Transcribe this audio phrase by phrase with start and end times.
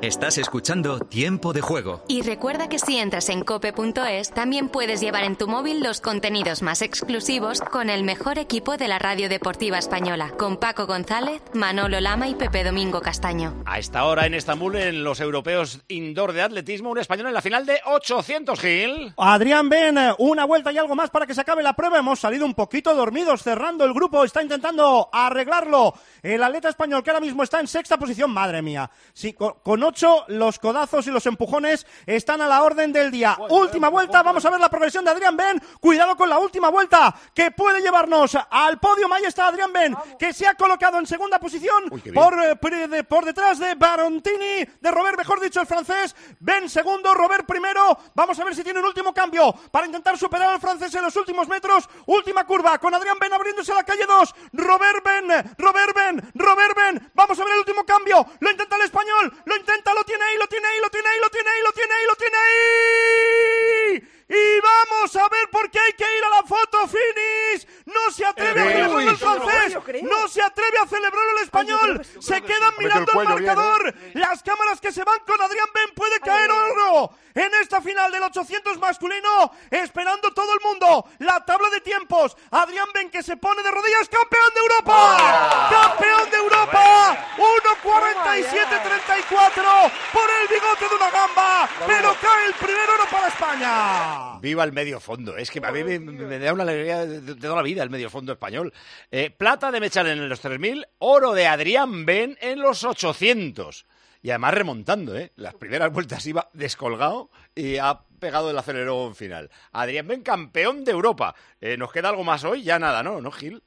[0.00, 2.04] Estás escuchando Tiempo de Juego.
[2.06, 6.62] Y recuerda que si entras en cope.es, también puedes llevar en tu móvil los contenidos
[6.62, 11.98] más exclusivos con el mejor equipo de la radio deportiva española, con Paco González, Manolo
[11.98, 13.60] Lama y Pepe Domingo Castaño.
[13.66, 17.42] A esta hora en Estambul, en los europeos indoor de atletismo, un español en la
[17.42, 19.14] final de 800, Gil.
[19.16, 21.98] Adrián Ben, una vuelta y algo más para que se acabe la prueba.
[21.98, 25.94] Hemos salido un poquito dormidos, cerrando el grupo, está intentando arreglarlo.
[26.22, 28.88] El atleta español que ahora mismo está en sexta posición, madre mía.
[29.12, 29.87] Sí, con, con
[30.28, 33.36] los codazos y los empujones están a la orden del día.
[33.50, 35.60] última vuelta, vamos a ver la progresión de Adrián Ben.
[35.80, 39.12] Cuidado con la última vuelta, que puede llevarnos al podio.
[39.12, 43.24] Ahí está Adrián Ben, que se ha colocado en segunda posición por, eh, de- por
[43.24, 46.14] detrás de Barontini, de Robert, mejor dicho, el francés.
[46.40, 47.98] Ben segundo, Robert primero.
[48.14, 51.16] Vamos a ver si tiene un último cambio para intentar superar al francés en los
[51.16, 51.88] últimos metros.
[52.06, 54.34] Última curva con Adrián Ben abriéndose a la calle 2.
[54.52, 57.10] Robert Ben, Robert Ben, Robert Ben.
[57.14, 58.26] Vamos a ver el último cambio.
[58.40, 61.20] Lo intenta el español, lo intenta, lo tiene ahí, lo tiene ahí, lo tiene ahí,
[61.20, 64.17] lo tiene ahí, lo tiene ahí, lo tiene ahí.
[64.28, 67.66] Y vamos a ver por qué hay que ir a la foto finish.
[67.86, 69.78] No se atreve a celebrarlo el francés.
[70.02, 72.06] No se atreve a celebrarlo el español.
[72.20, 73.94] Se quedan mirando el el cuello bien, marcador.
[74.12, 78.22] Las cámaras que se van con Adrián Ben puede caer oro en esta final del
[78.22, 79.50] 800 masculino.
[79.70, 81.08] Esperando todo el mundo.
[81.20, 82.36] La tabla de tiempos.
[82.50, 84.10] Adrián Ben que se pone de rodillas.
[84.10, 85.70] ¡Campeón de Europa!
[85.70, 87.16] ¡Campeón de Europa!
[87.38, 91.66] 1.47.34 por el bigote de una gamba.
[91.86, 94.17] Pero cae el primer oro para España.
[94.40, 95.36] Viva el medio fondo.
[95.36, 97.90] Es que a mí me, me da una alegría de, de toda la vida el
[97.90, 98.72] medio fondo español.
[99.10, 103.86] Eh, plata de Mechal en los 3000, oro de Adrián Ben en los 800.
[104.20, 105.32] Y además remontando, ¿eh?
[105.36, 109.48] Las primeras vueltas iba descolgado y ha pegado el acelerón final.
[109.72, 111.34] Adrián Ben, campeón de Europa.
[111.60, 112.62] Eh, ¿Nos queda algo más hoy?
[112.64, 113.20] Ya nada, ¿no?
[113.20, 113.62] ¿No, Gil?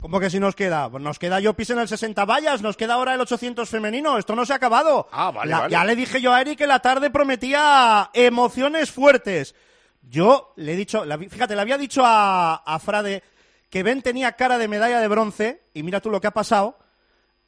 [0.00, 0.88] ¿Cómo que si nos queda?
[0.88, 4.16] Pues Nos queda Yopis en el 60 vallas, nos queda ahora el 800 femenino.
[4.16, 5.06] Esto no se ha acabado.
[5.12, 5.72] Ah, vale, La- vale.
[5.72, 9.54] Ya le dije yo a Eric que la tarde prometía emociones fuertes.
[10.02, 13.22] Yo le he dicho, fíjate, le había dicho a, a Frade
[13.68, 16.78] que Ben tenía cara de medalla de bronce y mira tú lo que ha pasado.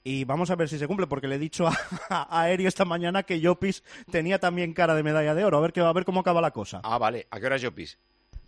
[0.04, 1.66] Y vamos a ver si se cumple, porque le he dicho
[2.10, 5.58] a, a Eri esta mañana que Yopis tenía también cara de medalla de oro.
[5.58, 6.80] A ver, que, a ver cómo acaba la cosa.
[6.84, 7.26] Ah, vale.
[7.30, 7.62] ¿A qué hora es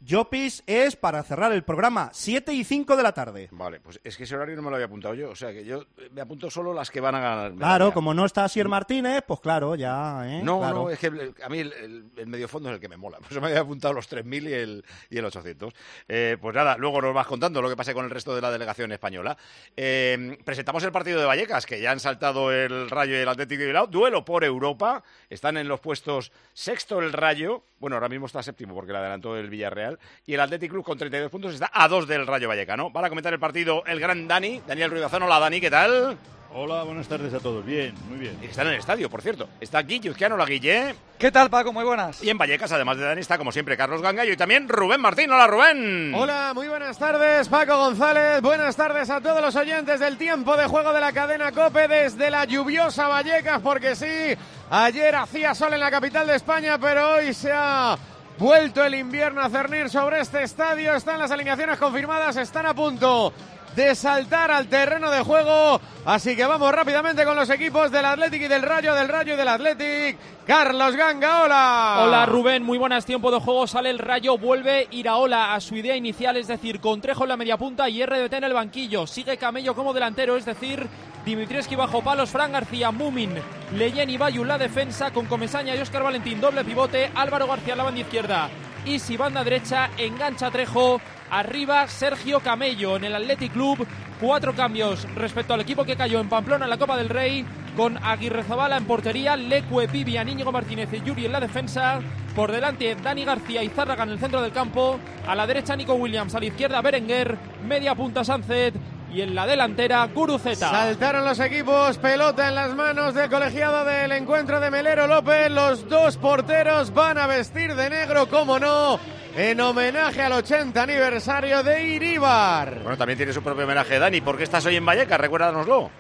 [0.09, 0.63] Jopis?
[0.67, 3.49] Es, para cerrar el programa, 7 y 5 de la tarde.
[3.53, 5.31] Vale, pues es que ese horario no me lo había apuntado yo.
[5.31, 7.55] O sea, que yo eh, me apunto solo las que van a ganar.
[7.55, 10.43] Claro, como no está Sier Martínez, pues claro, ya, ¿eh?
[10.43, 10.75] No, Claro.
[10.85, 11.07] no, es que
[11.43, 13.19] a mí el, el- el medio fondo es el que me mola.
[13.23, 15.73] Por eso me había apuntado los 3.000 y el, y el 800.
[16.09, 18.51] Eh, pues nada, luego nos vas contando lo que pase con el resto de la
[18.51, 19.37] delegación española.
[19.77, 23.61] Eh, presentamos el partido de Vallecas, que ya han saltado el Rayo y el Atlético
[23.61, 23.87] de Bilbao.
[23.87, 25.03] Duelo por Europa.
[25.31, 27.65] Están en los puestos sexto el Rayo.
[27.79, 29.94] Bueno, ahora mismo está séptimo porque le adelantó el Villarreal.
[30.27, 32.91] Y el Atlético Club con 32 puntos está a dos del Rayo Vallecano.
[32.91, 35.23] Van a comentar el partido el gran Dani, Daniel Ruidazón.
[35.23, 36.19] Hola, Dani, ¿qué tal?
[36.57, 37.67] Hola, buenas tardes a todos.
[37.67, 38.39] Bien, muy bien.
[38.41, 39.49] Y Están en el estadio, por cierto.
[39.61, 40.95] Está aquí Yuzquiano, la Guille.
[41.19, 41.73] ¿Qué tal, Paco?
[41.73, 42.23] Muy buenas.
[42.23, 45.33] Y en Vallecas, además de Dani, está como siempre Carlos Gangallo y también Rubén Martín.
[45.33, 46.15] Hola, Rubén.
[46.15, 48.41] Hola, muy buenas tardes, Paco González.
[48.41, 52.31] Buenas tardes a todos los oyentes del tiempo de juego de la cadena Cope desde
[52.31, 54.37] la lluviosa Vallecas, porque sí,
[54.71, 57.99] ayer hacía sol en la capital de España, pero hoy se ha
[58.39, 60.95] vuelto el invierno a cernir sobre este estadio.
[60.95, 63.33] Están las alineaciones confirmadas, están a punto
[63.75, 65.81] de saltar al terreno de juego.
[66.05, 69.37] Así que vamos rápidamente con los equipos del Athletic y del Rayo, del Rayo y
[69.37, 70.19] del Athletic.
[70.47, 72.03] Carlos Ganga, hola.
[72.05, 73.07] Hola Rubén, muy buenas.
[73.07, 73.67] Tiempo de juego.
[73.67, 77.37] Sale el rayo, vuelve Iraola a su idea inicial, es decir, con Trejo en la
[77.37, 79.07] media punta y RDT en el banquillo.
[79.07, 80.87] Sigue Camello como delantero, es decir,
[81.25, 83.35] Dimitrievski bajo palos, Fran García, Mumin,
[83.73, 87.85] Leyen y Bayu la defensa, con Comesaña y Óscar Valentín doble pivote, Álvaro García la
[87.85, 88.51] banda izquierda.
[88.85, 91.01] Y si banda derecha, engancha Trejo.
[91.31, 93.87] Arriba Sergio Camello en el Athletic Club.
[94.21, 97.47] Cuatro cambios respecto al equipo que cayó en Pamplona en la Copa del Rey.
[97.77, 102.01] Con Aguirre Zabala en portería, Lecue, Vivian, Íñigo Martínez y Yuri en la defensa.
[102.37, 104.99] Por delante, Dani García y Zárraga en el centro del campo.
[105.27, 106.35] A la derecha, Nico Williams.
[106.35, 107.37] A la izquierda, Berenguer.
[107.67, 108.75] Media punta, Sánchez.
[109.15, 110.71] Y en la delantera, Guruceta.
[110.71, 115.53] Saltaron los equipos, pelota en las manos del colegiado del encuentro de Melero López.
[115.53, 118.99] Los dos porteros van a vestir de negro, como no,
[119.37, 122.81] en homenaje al 80 aniversario de Iríbar.
[122.83, 124.21] Bueno, también tiene su propio homenaje, Dani.
[124.21, 125.21] ¿Por qué estás hoy en Vallecas?
[125.21, 125.91] Recuérdanoslo.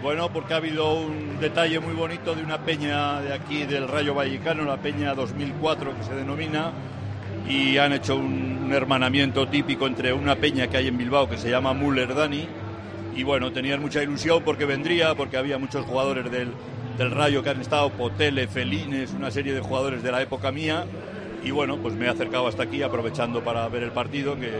[0.00, 4.14] Bueno, porque ha habido un detalle muy bonito de una peña de aquí del Rayo
[4.14, 6.70] Vallecano, la peña 2004 que se denomina,
[7.48, 11.50] y han hecho un, hermanamiento típico entre una peña que hay en Bilbao que se
[11.50, 12.48] llama Müller Dani,
[13.14, 16.50] y bueno, tenían mucha ilusión porque vendría, porque había muchos jugadores del,
[16.98, 20.86] del Rayo que han estado, Potele, Felines, una serie de jugadores de la época mía,
[21.44, 24.50] y bueno, pues me he acercado hasta aquí aprovechando para ver el partido, que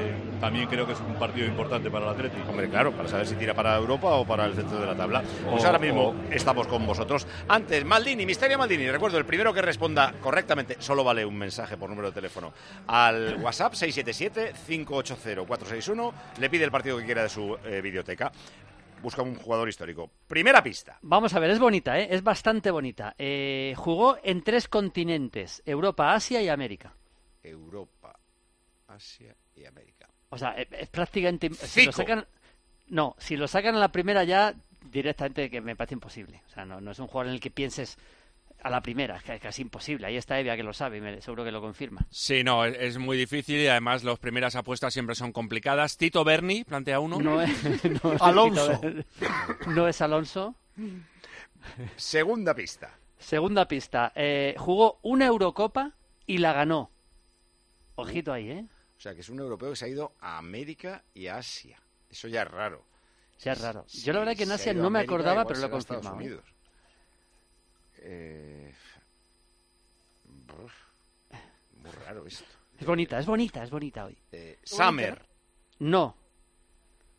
[0.41, 2.51] también creo que es un partido importante para el Atlético.
[2.51, 5.23] Hombre, claro, para saber si tira para Europa o para el centro de la tabla.
[5.51, 7.27] Pues O- ahora mismo o- estamos con vosotros.
[7.49, 8.91] Antes, Maldini, Misterio Maldini.
[8.91, 12.53] Recuerdo, el primero que responda correctamente, solo vale un mensaje por número de teléfono,
[12.87, 18.31] al WhatsApp 677-580-461, le pide el partido que quiera de su eh, videoteca.
[19.05, 20.11] Busca un jugador histórico.
[20.27, 20.99] Primera pista.
[21.03, 22.09] Vamos a ver, es bonita, ¿eh?
[22.11, 23.15] es bastante bonita.
[23.19, 26.95] Eh, jugó en tres continentes, Europa, Asia y América.
[27.43, 28.19] Europa,
[28.87, 30.09] Asia y América.
[30.31, 31.53] O sea, es, es prácticamente...
[31.53, 31.89] Si Zico.
[31.89, 32.27] lo sacan,
[32.87, 34.55] no, si lo sacan a la primera ya,
[34.91, 36.43] directamente que me parece imposible.
[36.47, 37.99] O sea, no, no es un jugador en el que pienses
[38.65, 40.07] a la primera, es casi imposible.
[40.07, 42.05] Ahí está Evia que lo sabe y me- seguro que lo confirma.
[42.11, 45.97] Sí, no, es, es muy difícil y además las primeras apuestas siempre son complicadas.
[45.97, 47.19] Tito Berni plantea uno.
[47.21, 47.51] No es,
[48.03, 48.81] no es Alonso.
[49.69, 50.55] No es Alonso.
[51.97, 52.91] Segunda pista.
[53.19, 54.13] Segunda pista.
[54.15, 55.93] eh, jugó una Eurocopa
[56.27, 56.91] y la ganó.
[57.97, 58.65] Ojito ahí, ¿eh?
[58.97, 61.79] O sea, que es un europeo que se ha ido a América y a Asia.
[62.11, 62.85] Eso ya es raro.
[63.41, 63.85] Ya es raro.
[63.89, 66.43] Yo la verdad que en Asia no me América, acordaba, pero lo he confirmado.
[68.05, 68.75] ¿Eh?
[71.83, 72.45] Muy raro esto.
[72.79, 74.17] Es bonita, es bonita, es bonita hoy.
[74.33, 75.25] Eh, Summer.
[75.81, 76.17] No,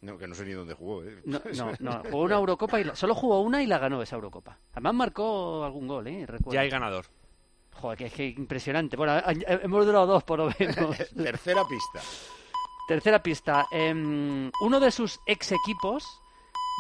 [0.02, 1.04] No, que no sé ni dónde jugó.
[1.04, 1.22] ¿eh?
[1.26, 2.04] no, no, no.
[2.04, 4.58] Jugó una Eurocopa y la- solo jugó una y la ganó esa Eurocopa.
[4.72, 6.26] Además marcó algún gol, ¿eh?
[6.26, 6.54] Recuerdo.
[6.54, 7.06] Ya hay ganador.
[7.74, 8.96] Joder, que es que impresionante.
[8.96, 10.98] Bueno, hemos durado dos por lo menos.
[11.16, 12.02] Tercera pista.
[12.88, 13.66] Tercera pista.
[13.72, 16.22] em, uno de sus ex equipos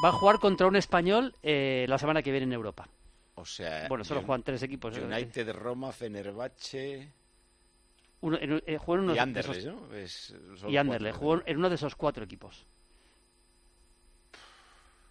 [0.04, 2.88] va a jugar contra un español eh, la semana que viene en Europa.
[3.36, 4.98] O sea, Bueno, solo juegan tres equipos.
[4.98, 5.04] ¿eh?
[5.04, 7.12] United, Roma, Fenerbahce
[8.22, 9.94] Uno- en- eh, jugó en uno y de Anderlecht, esos- ¿no?
[9.94, 10.36] Es-
[10.68, 11.18] Y Anderlecht.
[11.18, 12.66] Jugó en uno de esos cuatro equipos.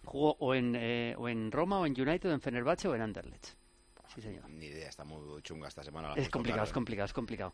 [0.03, 3.01] Jugó o en, eh, o en Roma, o en United, o en Fenerbahce, o en
[3.01, 3.45] Anderlecht.
[4.13, 4.47] Sí, señor.
[4.49, 6.09] Ni idea, está muy chunga esta semana.
[6.09, 6.73] la Es complicado, es ¿eh?
[6.73, 7.53] complicado, es complicado.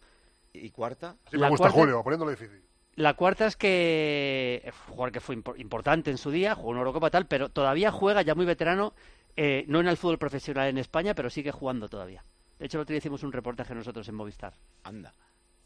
[0.54, 1.16] ¿Y cuarta?
[1.30, 2.62] Sí, La me gusta cuarta- Julio, poniéndolo difícil.
[2.96, 6.80] La cuarta es que eh, jugador que fue impor- importante en su día, jugó en
[6.80, 8.94] Eurocopa tal, pero todavía juega ya muy veterano,
[9.36, 12.24] eh, no en el fútbol profesional en España, pero sigue jugando todavía.
[12.60, 14.54] De hecho, el otro día hicimos un reportaje nosotros en Movistar.
[14.84, 15.14] Anda,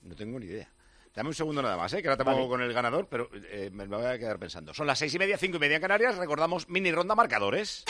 [0.01, 0.69] no tengo ni idea.
[1.13, 2.01] Dame un segundo nada más, ¿eh?
[2.01, 2.47] que ahora te Vale.
[2.47, 4.73] con el ganador, pero eh, me me voy a quedar pensando.
[4.73, 6.17] Son las seis y media, cinco y media en Canarias.
[6.17, 7.85] Recordamos mini ronda marcadores.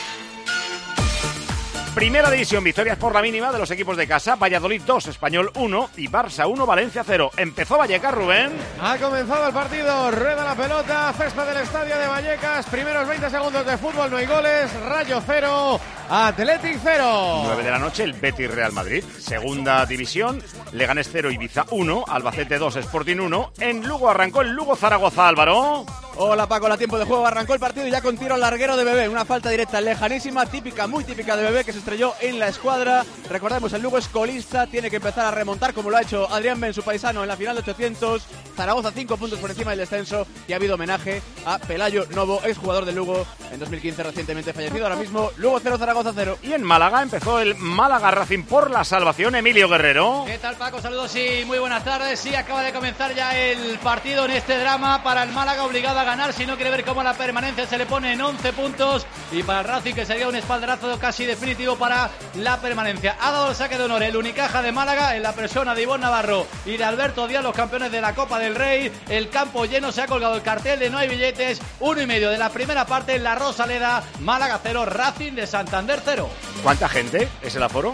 [1.95, 4.35] Primera división, victorias por la mínima de los equipos de casa.
[4.35, 7.31] Valladolid 2, Español 1 y Barça 1, Valencia 0.
[7.37, 8.51] Empezó Vallecas, Rubén.
[8.81, 13.65] Ha comenzado el partido, rueda la pelota, césped del estadio de Vallecas, primeros 20 segundos
[13.65, 17.41] de fútbol, no hay goles, Rayo 0, Athletic 0.
[17.45, 19.01] 9 de la noche, el Betis Real Madrid.
[19.17, 20.43] Segunda división,
[20.73, 23.53] Leganés 0, Ibiza 1, Albacete 2, Sporting 1.
[23.59, 25.85] En Lugo arrancó el Lugo Zaragoza, Álvaro.
[26.17, 28.85] Hola Paco, la tiempo de juego arrancó el partido y ya con tiro larguero de
[28.85, 32.47] Bebé, una falta directa lejanísima, típica, muy típica de Bebé que se estrelló en la
[32.47, 33.05] escuadra.
[33.29, 36.59] Recordemos, el Lugo es colista, tiene que empezar a remontar como lo ha hecho Adrián
[36.59, 38.23] Ben, su paisano, en la final de 800.
[38.55, 42.85] Zaragoza 5 puntos por encima del descenso y ha habido homenaje a Pelayo Novo, exjugador
[42.85, 44.85] del Lugo en 2015 recientemente fallecido.
[44.85, 46.39] Ahora mismo Lugo 0, Zaragoza 0.
[46.41, 50.23] Y en Málaga empezó el Málaga Racing por la salvación, Emilio Guerrero.
[50.25, 50.81] ¿Qué tal Paco?
[50.81, 52.19] Saludos y muy buenas tardes.
[52.19, 56.03] Sí, acaba de comenzar ya el partido en este drama para el Málaga obligado a
[56.03, 59.43] ganar si no quiere ver cómo la permanencia se le pone en 11 puntos y
[59.43, 63.17] para el Racing que sería un espaldarazo casi definitivo para la permanencia.
[63.19, 66.03] Ha dado el saque de honor el Unicaja de Málaga en la persona de Ivonne
[66.03, 68.91] Navarro y de Alberto Díaz, los campeones de la Copa del Rey.
[69.09, 71.61] El campo lleno se ha colgado el cartel de no hay billetes.
[71.79, 74.03] Uno y medio de la primera parte en la Rosaleda.
[74.21, 76.29] Málaga 0, Racing de Santander 0.
[76.63, 77.93] ¿Cuánta gente es el aforo?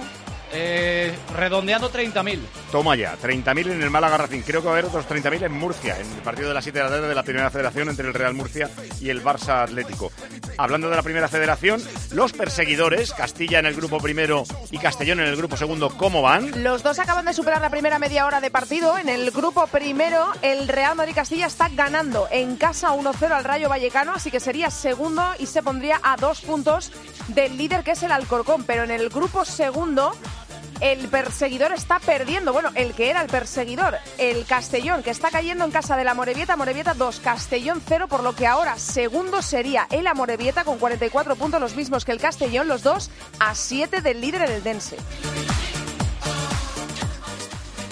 [0.54, 2.40] Eh, redondeando 30.000.
[2.72, 4.42] Toma ya, 30.000 en el Málaga Racing.
[4.42, 6.78] Creo que va a haber otros 30.000 en Murcia, en el partido de las 7
[6.78, 10.12] de la tarde de la Primera Federación entre el Real Murcia y el Barça Atlético.
[10.58, 15.28] Hablando de la Primera Federación, los perseguidores, Castilla en el grupo primero y Castellón en
[15.28, 16.64] el grupo segundo, ¿cómo van?
[16.64, 18.98] Los dos acaban de superar la primera media hora de partido.
[18.98, 23.70] En el grupo primero, el Real Madrid Castilla está ganando en casa 1-0 al Rayo
[23.70, 26.92] Vallecano, así que sería segundo y se pondría a dos puntos
[27.30, 28.64] del líder que es el Alcorcón.
[28.64, 30.16] Pero en el grupo segundo,
[30.82, 32.52] el perseguidor está perdiendo.
[32.52, 36.14] Bueno, el que era el perseguidor, el Castellón, que está cayendo en casa de la
[36.14, 36.58] Morevieta.
[36.58, 41.62] Morevieta 2, Castellón 0, por lo que ahora segundo sería el Amorebieta con 44 puntos,
[41.62, 43.10] los mismos que el Castellón, los dos
[43.40, 44.98] a 7 del líder el Dense.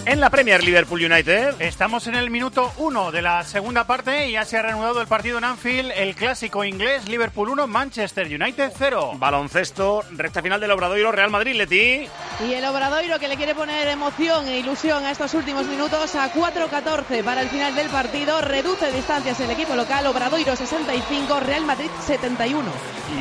[0.10, 1.62] En la Premier Liverpool United.
[1.62, 5.08] Estamos en el minuto 1 de la segunda parte y ya se ha reanudado el
[5.08, 9.12] partido en Anfield, el clásico inglés Liverpool 1, Manchester United 0.
[9.18, 12.08] Baloncesto, recta final del Obradoiro, Real Madrid, Leti.
[12.44, 16.34] Y el Obradoiro que le quiere poner emoción e ilusión a estos últimos minutos a
[16.34, 18.42] 4-14 para el final del partido.
[18.42, 20.08] Reduce distancias el equipo local.
[20.08, 22.68] Obradoiro 65, Real Madrid 71.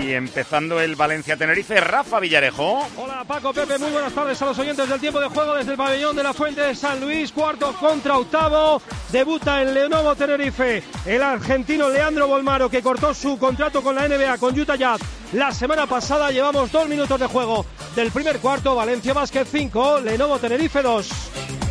[0.01, 2.87] Y empezando el Valencia-Tenerife, Rafa Villarejo.
[2.97, 5.77] Hola Paco Pepe, muy buenas tardes a los oyentes del tiempo de juego desde el
[5.77, 8.81] pabellón de la Fuente de San Luis, cuarto contra octavo.
[9.11, 14.39] Debuta en Lenovo Tenerife el argentino Leandro Bolmaro que cortó su contrato con la NBA
[14.39, 15.01] con Utah Jazz
[15.33, 16.31] la semana pasada.
[16.31, 17.67] Llevamos dos minutos de juego
[17.97, 18.77] del primer cuarto.
[18.77, 21.11] Valencia Basket 5, Lenovo Tenerife 2.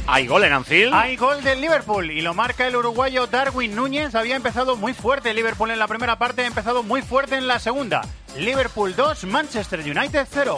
[0.07, 0.93] ¿Hay gol en Anfield?
[0.93, 4.13] Hay gol del Liverpool y lo marca el uruguayo Darwin Núñez.
[4.13, 7.47] Había empezado muy fuerte el Liverpool en la primera parte, ha empezado muy fuerte en
[7.47, 8.01] la segunda.
[8.37, 10.57] Liverpool 2, Manchester United 0.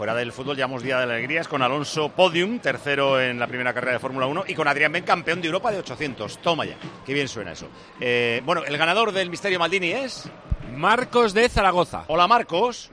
[0.00, 3.92] Fuera del fútbol llevamos Día de Alegrías con Alonso Podium, tercero en la primera carrera
[3.92, 6.38] de Fórmula 1, y con Adrián Ben, campeón de Europa de 800.
[6.38, 7.68] Toma ya, qué bien suena eso.
[8.00, 10.26] Eh, bueno, el ganador del Misterio Maldini es...
[10.74, 12.04] Marcos de Zaragoza.
[12.08, 12.90] Hola Marcos.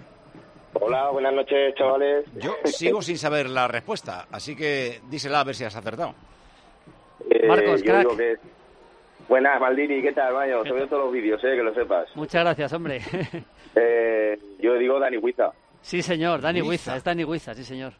[0.74, 2.26] Hola, buenas noches, chavales.
[2.36, 6.14] Yo sigo sin saber la respuesta, así que dísela a ver si has acertado.
[7.30, 8.00] Eh, Marcos, yo crack.
[8.00, 8.36] digo que-
[9.30, 10.62] Buenas, Maldini, ¿qué tal, Mayo?
[10.64, 12.10] Veo todos los vídeos, eh, que lo sepas.
[12.16, 13.00] Muchas gracias, hombre.
[13.80, 15.52] Eh, yo digo Dani Huiza.
[15.88, 16.98] Sí, señor, Dani Huiza.
[16.98, 17.94] Es Dani Huiza, sí, señor.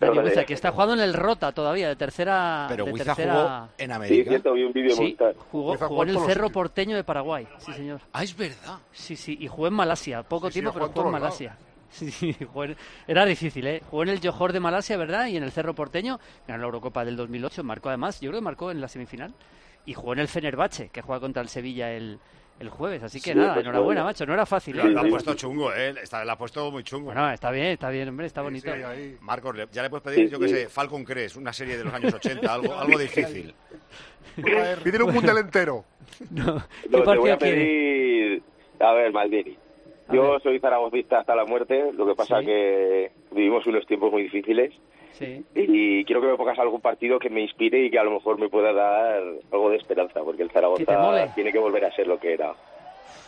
[0.00, 2.66] Pero Dani Huiza, que está jugando en el Rota todavía, de tercera.
[2.68, 4.30] Pero de Huiza tercera- jugó en Sí, América.
[4.30, 5.16] cierto, vi un vídeo Sí,
[5.52, 8.00] jugó, en el Cerro los Porteño de Paraguay, sí, señor.
[8.12, 8.78] Ah, es verdad.
[8.90, 11.56] Sí, sí, y jugó en Malasia, poco Sí, sí, tiempo, jugó pero jugó en Malasia.
[11.92, 12.76] Sí, sí, en-
[13.08, 13.82] era difícil, ¿eh?
[13.90, 15.26] Jugó en el Johor de Malasia, ¿verdad?
[15.26, 16.18] Y en el Cerro Porteño,
[16.48, 19.34] ganó la Eurocopa del 2008, marcó además, yo creo que marcó en la semifinal.
[19.86, 22.20] Y jugó en el Fenerbahce, que juega contra el Sevilla el,
[22.60, 23.02] el jueves.
[23.02, 24.04] Así que Sí, nada, pues, enhorabuena, bueno.
[24.10, 24.90] macho, no era fácil, Lo, ¿eh?
[24.90, 25.94] lo ha puesto chungo, ¿eh?
[26.02, 27.06] Está, lo ha puesto muy chungo.
[27.06, 28.70] Bueno, está bien, está bien, hombre, está bonito.
[29.20, 30.54] Marcos, le- ya le puedes pedir, Sí, yo que sí.
[30.54, 33.54] sé, Falcon Crest, una serie de los años 80, algo, algo difícil.
[34.84, 35.84] Pídele un mundial entero.
[36.30, 38.42] No, te voy a pedir...
[38.80, 39.56] A ver, Maldini.
[40.12, 42.46] Yo soy zaragozista hasta la muerte, lo que pasa Sí.
[42.46, 44.72] que vivimos unos tiempos muy difíciles
[45.12, 45.44] Sí.
[45.54, 48.38] y quiero que me pongas algún partido que me inspire y que a lo mejor
[48.38, 50.50] me pueda dar algo de esperanza, porque el.
[50.50, 52.54] Zaragoza tiene que volver a ser lo que era.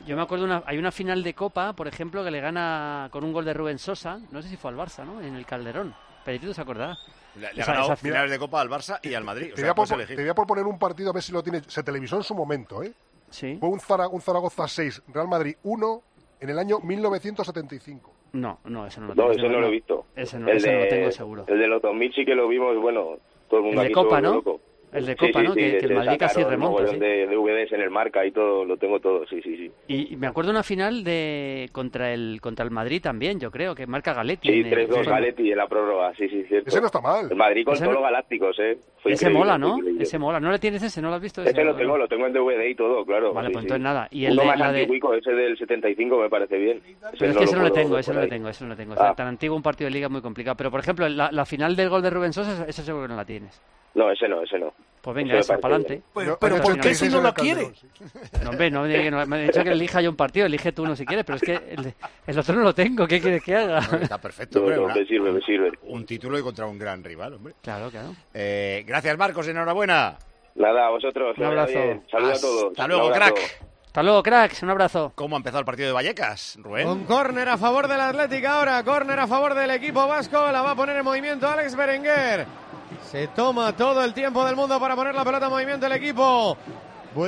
[0.06, 3.24] Yo me acuerdo, una, hay una final de Copa, por ejemplo, que le gana con
[3.24, 5.20] un gol de Rubén Sosa, no sé si fue al Barça, ¿no?
[5.20, 5.94] En el Calderón.
[6.24, 6.96] Pedrito se acordará.
[7.34, 9.50] Le, le ha ganado finales de Copa al Barça y al Madrid.
[9.52, 10.16] O Te sea, voy, por- elegir.
[10.16, 11.60] te voy a proponer un partido a ver si lo tiene.
[11.66, 12.92] Se televisó en su momento, ¿eh?
[13.30, 13.56] Sí.
[13.58, 16.02] Fue un, Zara- un Zaragoza 6, Real Madrid 1
[16.40, 18.12] en el año 1975.
[18.32, 19.32] No, no, ese no lo No, tengo.
[19.32, 20.04] ese no lo he visto.
[20.16, 21.44] Ese no, el ese de, no lo tengo seguro.
[21.48, 23.16] El de los 2000 sí que lo vimos, bueno,
[23.48, 24.34] todo el mundo El de aquí Copa, ¿no?
[24.34, 24.60] loco.
[24.92, 25.54] El de Sí, Copa, sí, ¿no?
[25.54, 26.99] sí, Que- que el Madrid casi remonta, sí.
[26.99, 29.70] de DVDs en el marca y todo, lo tengo todo, sí, sí, sí.
[29.88, 33.75] Y y me acuerdo una final de contra el contra el Madrid también, yo creo,
[33.75, 34.49] que marca Galetti.
[34.49, 35.11] Sí, en el- 3-2 sí.
[35.11, 36.68] Galetti en la prórroga, sí, sí, cierto.
[36.68, 37.26] Ese no está mal.
[37.30, 38.76] El Madrid con Ese todos no- los galácticos, ¿eh?
[39.02, 39.78] Fue Ese mola, ¿no?
[39.78, 40.02] increíble.
[40.02, 40.38] Ese mola.
[40.40, 41.00] ¿No le tienes ese?
[41.00, 41.42] ¿No lo has visto?
[41.42, 43.32] Ese lo tengo, lo tengo en DVD y todo, claro.
[43.32, 43.66] Vale, sí, pues sí.
[43.68, 44.08] entonces nada.
[44.11, 46.80] Y el Uno de- más la de- antiguico, ese del 75 me parece bien.
[47.18, 48.30] Pero es que ese no lo tengo, ese no le ahí.
[48.30, 48.92] tengo, ese no le tengo.
[48.92, 50.54] O sea, tan antiguo un partido de liga es muy complicado.
[50.56, 53.16] Pero, por ejemplo, la, la final del gol de Rubén Sosa, esa seguro que no
[53.16, 53.61] la tienes.
[53.94, 54.72] No, ese no, ese no.
[55.02, 56.02] Pues venga, esa, para adelante.
[56.14, 57.72] Pero- pero ¿por qué si no la quiere?
[58.44, 60.94] No, hombre, no, me no, ha dicho que elija yo un partido, elige tú uno
[60.94, 61.92] si quieres, pero es que el,
[62.26, 63.80] el otro no lo tengo, ¿qué quieres que haga?
[64.00, 64.76] Está perfecto, No, hombre.
[64.76, 65.72] no, una- me sirve, me sirve.
[65.82, 67.54] Un título y contra un gran rival, hombre.
[67.62, 68.14] Claro, claro.
[68.32, 70.16] Eh, gracias, Marcos, enhorabuena.
[70.54, 71.37] Nada, a vosotros.
[71.37, 72.02] Un abrazo.
[72.11, 72.64] Saludos a todos.
[72.70, 73.38] Hasta luego, crack.
[73.87, 75.12] Hasta luego, cracks, un abrazo.
[75.14, 76.88] ¿Cómo ha empezado el partido de Vallecas, Rubén?
[76.88, 80.70] Un córner a favor del Atlético ahora, córner a favor del equipo vasco, la va
[80.70, 82.46] a poner en movimiento Alex Berenguer.
[83.11, 86.56] Se toma todo el tiempo del mundo para poner la pelota en movimiento el equipo.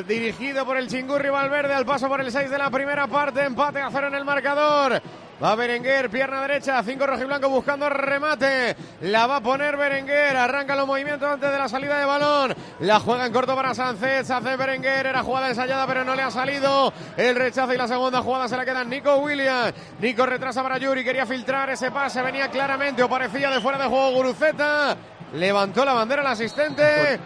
[0.07, 3.81] Dirigido por el Chingurri Valverde al paso por el 6 de la primera parte, empate
[3.83, 5.01] a cero en el marcador.
[5.43, 8.75] Va Berenguer, pierna derecha, 5 rojiblanco buscando remate.
[9.03, 12.55] La va a poner Berenguer, arranca los movimientos antes de la salida de balón.
[12.81, 16.31] La juega en corto para Sánchez, hace Berenguer, era jugada ensayada pero no le ha
[16.31, 16.93] salido.
[17.17, 19.75] El rechazo y la segunda jugada se la queda Nico Williams.
[20.01, 23.85] Nico retrasa para Yuri, quería filtrar ese pase, venía claramente o parecía de fuera de
[23.87, 24.97] juego Guruceta.
[25.35, 27.19] Levantó la bandera el asistente.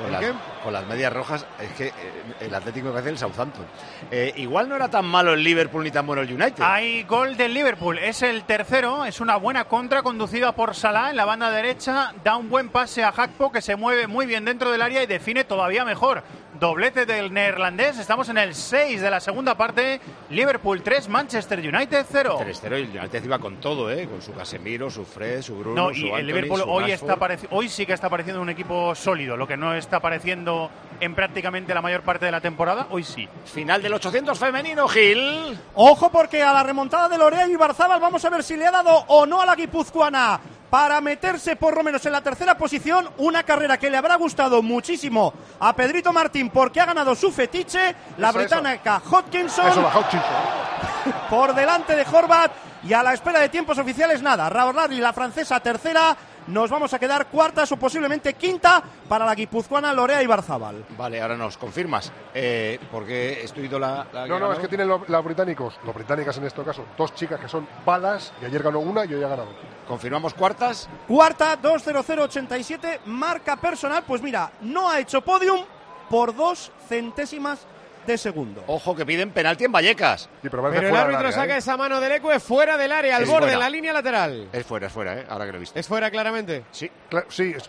[0.00, 0.24] Con las,
[0.64, 1.92] con las medias rojas, es que eh,
[2.40, 3.66] el Atlético me parece el Southampton.
[4.10, 6.62] Eh, igual no era tan malo el Liverpool ni tan bueno el United.
[6.62, 11.16] Hay gol del Liverpool, es el tercero, es una buena contra conducida por Salah en
[11.16, 14.72] la banda derecha, da un buen pase a Hakpo que se mueve muy bien dentro
[14.72, 16.22] del área y define todavía mejor.
[16.60, 17.98] Doblete del neerlandés.
[17.98, 20.00] Estamos en el 6 de la segunda parte.
[20.28, 22.38] Liverpool 3, Manchester United 0.
[22.40, 24.06] 3-0 y el United iba con todo, ¿eh?
[24.06, 26.92] Con su Casemiro, su Fred, su Bruno, No, su y el Anthony, Liverpool su hoy,
[26.92, 30.70] está pareci- hoy sí que está pareciendo un equipo sólido, lo que no está apareciendo
[31.00, 33.26] en prácticamente la mayor parte de la temporada, hoy sí.
[33.46, 35.58] Final del 800 femenino, Gil.
[35.74, 38.70] Ojo porque a la remontada de Lorea y Barzábal vamos a ver si le ha
[38.70, 40.38] dado o no a la guipuzcoana
[40.70, 44.62] para meterse por lo menos en la tercera posición, una carrera que le habrá gustado
[44.62, 48.56] muchísimo a Pedrito Martín porque ha ganado su fetiche, la Eso, eso.
[48.56, 51.20] británica Hodkinson Eso, la Hutchinson.
[51.30, 52.52] por delante de Horvat
[52.84, 56.16] y a la espera de tiempos oficiales nada, Raborlar y la francesa tercera,
[56.48, 60.84] nos vamos a quedar cuartas o posiblemente quinta para la guipuzcoana Lorea y Barzábal.
[60.96, 62.12] Vale, ahora nos confirmas.
[62.34, 64.52] Eh, porque es tu ídola la No, no, ganó?
[64.54, 67.66] es que tienen lo- los británicos, los británicas en este caso, dos chicas que son
[67.84, 69.48] balas y ayer ganó una y hoy ha ganado.
[69.88, 70.88] ¿Confirmamos cuartas?
[71.08, 74.04] Cuarta, 2.0087, marca personal.
[74.06, 75.60] Pues mira, no ha hecho podium
[76.08, 77.60] por dos centésimas
[78.10, 78.62] de segundo.
[78.66, 80.28] Ojo que piden penalti en Vallecas.
[80.42, 83.70] Pero el árbitro saca esa mano del Ecue fuera del área, al Es borde, la
[83.70, 84.48] línea lateral.
[84.52, 85.26] Es fuera, es fuera, ¿eh?
[85.28, 85.78] Ahora que lo he visto.
[85.78, 86.64] Es fuera claramente.
[86.70, 86.90] Sí.
[87.10, 87.68] Cla- sí, es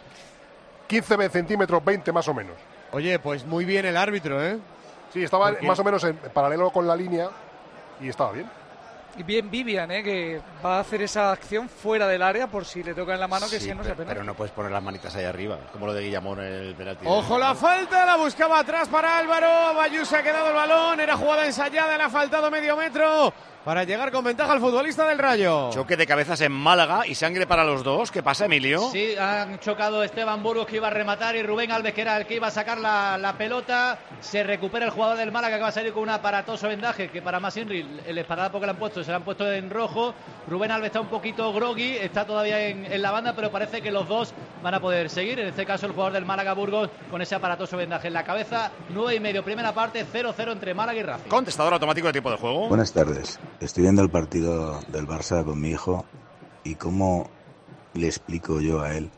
[0.88, 2.55] 15 centímetros, 20 más o menos.
[2.91, 4.57] Oye, pues muy bien el árbitro, ¿eh?
[5.13, 7.29] Sí, estaba más o menos en paralelo con la línea
[8.00, 8.50] y estaba bien.
[9.25, 10.01] Bien Vivian, ¿eh?
[10.03, 13.27] que va a hacer esa acción fuera del área por si le toca en la
[13.27, 14.13] mano, que Sí, si no se pero, penal.
[14.13, 17.06] pero no puedes poner las manitas ahí arriba, como lo de Guillamón en el penalti.
[17.08, 19.75] Ojo la falta, la buscaba atrás para Álvaro.
[19.75, 23.34] Bayú se ha quedado el balón, era jugada ensayada, le ha faltado medio metro
[23.65, 25.70] para llegar con ventaja al futbolista del Rayo.
[25.72, 28.10] Choque de cabezas en Málaga y sangre para los dos.
[28.12, 28.89] ¿Qué pasa, Emilio?
[28.91, 32.25] Sí, han chocado Esteban Burgos que iba a rematar y Rubén Alves que era el
[32.25, 34.00] que iba a sacar la, la pelota.
[34.20, 37.22] Se recupera el jugador del Málaga que va a salir con un aparatoso vendaje que
[37.22, 40.13] para más Inri el esparadapo que le han puesto se le han puesto en rojo.
[40.48, 43.91] Rubén Alves está un poquito groggy, está todavía en, en la banda, pero parece que
[43.91, 45.39] los dos van a poder seguir.
[45.39, 48.72] En este caso el jugador del Málaga Burgos con ese aparatoso vendaje en la cabeza.
[48.89, 51.30] 9 y medio, primera parte, 0-0 entre Málaga y Racing.
[51.30, 52.68] Contestador automático de tiempo de juego.
[52.68, 53.39] Buenas tardes.
[53.62, 56.03] Estoy viendo el partido del Barça con mi hijo
[56.63, 57.30] y cómo
[57.94, 59.12] le explico yo a él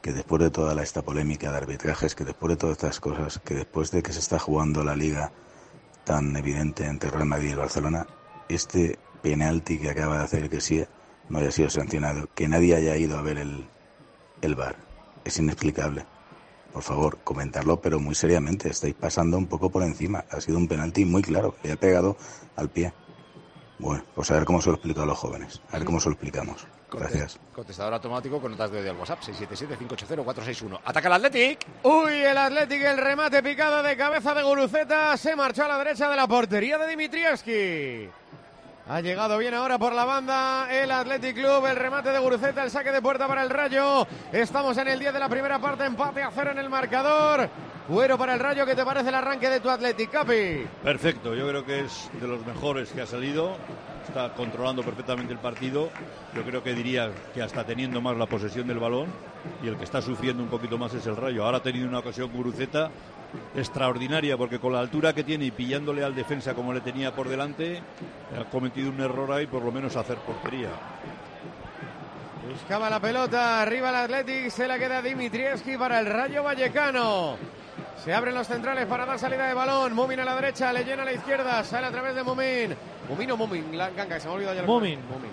[0.00, 3.54] que después de toda esta polémica de arbitrajes, que después de todas estas cosas, que
[3.54, 5.32] después de que se está jugando la liga
[6.04, 8.06] tan evidente entre el Real Madrid y el Barcelona,
[8.48, 10.84] este penalti que acaba de hacer que sí
[11.28, 13.66] no haya sido sancionado, que nadie haya ido a ver el,
[14.42, 14.76] el VAR,
[15.24, 16.06] es inexplicable.
[16.72, 18.70] Por favor, comentarlo, pero muy seriamente.
[18.70, 20.24] Estáis pasando un poco por encima.
[20.30, 21.54] Ha sido un penalti muy claro.
[21.62, 22.16] Le ha pegado
[22.56, 22.94] al pie.
[23.82, 25.60] Bueno, pues a ver cómo se lo explico a los jóvenes.
[25.70, 26.64] A ver cómo se lo explicamos.
[26.88, 27.40] Gracias.
[27.52, 30.78] Contestador automático con notas de audio al WhatsApp 677-580-461.
[30.84, 31.66] Ataca el Athletic.
[31.82, 35.16] Uy, el Atlético, el remate picado de cabeza de Guruceta.
[35.16, 38.08] Se marchó a la derecha de la portería de Dimitrievski.
[38.88, 42.70] Ha llegado bien ahora por la banda el Athletic Club, el remate de Guruceta, el
[42.70, 44.06] saque de puerta para el Rayo.
[44.30, 47.50] Estamos en el 10 de la primera parte, empate a cero en el marcador.
[47.88, 50.64] Cuero para el Rayo, ¿qué te parece el arranque de tu Athletic, Capi?
[50.84, 53.56] Perfecto, yo creo que es de los mejores que ha salido.
[54.06, 55.90] Está controlando perfectamente el partido.
[56.34, 59.08] Yo creo que diría que hasta teniendo más la posesión del balón.
[59.64, 61.44] Y el que está sufriendo un poquito más es el Rayo.
[61.44, 62.90] Ahora ha tenido una ocasión Guruceta
[63.56, 67.28] extraordinaria porque con la altura que tiene y pillándole al defensa como le tenía por
[67.28, 67.82] delante,
[68.38, 70.68] ha cometido un error ahí por lo menos hacer portería.
[72.48, 77.61] Buscaba la pelota, arriba el Athletic, se la queda Dimitrievski para el Rayo Vallecano.
[78.04, 79.94] Se abren los centrales para dar salida de balón.
[79.94, 82.76] Mumin a la derecha, le llena a la izquierda, sale a través de Mumin.
[83.08, 84.62] Mumin o Mumin, la ganga, se me ha olvidado ya.
[84.62, 85.00] Mumin.
[85.08, 85.30] nombre.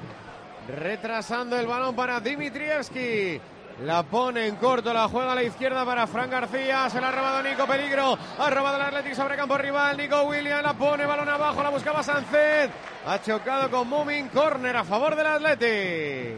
[0.68, 3.42] Retrasando el balón para Dimitrievski.
[3.84, 6.90] La pone en corto, la juega a la izquierda para Fran García.
[6.90, 8.18] Se la ha robado Nico Peligro.
[8.38, 9.96] Ha robado el Athletic sobre campo rival.
[9.96, 12.70] Nico Williams la pone, balón abajo, la buscaba Sancet.
[13.08, 14.28] Ha chocado con Mumin.
[14.28, 16.36] Córner a favor del Athletic.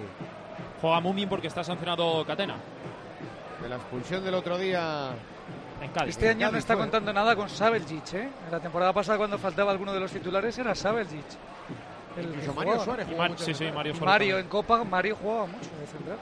[0.80, 2.58] Juega Mumin porque está sancionado Catena.
[3.60, 5.10] De la expulsión del otro día.
[5.82, 6.10] En Cádiz.
[6.10, 8.30] Este año no está contando nada con Sabeljic, ¿eh?
[8.46, 11.26] En la temporada pasada cuando faltaba alguno de los titulares era Sabeljic.
[12.18, 12.86] El Incluso Mario jugaba.
[12.86, 13.64] Suárez Mar- mucho sí, sí.
[13.74, 16.18] Mario Suárez Mario en Copa, Mario jugaba mucho de central.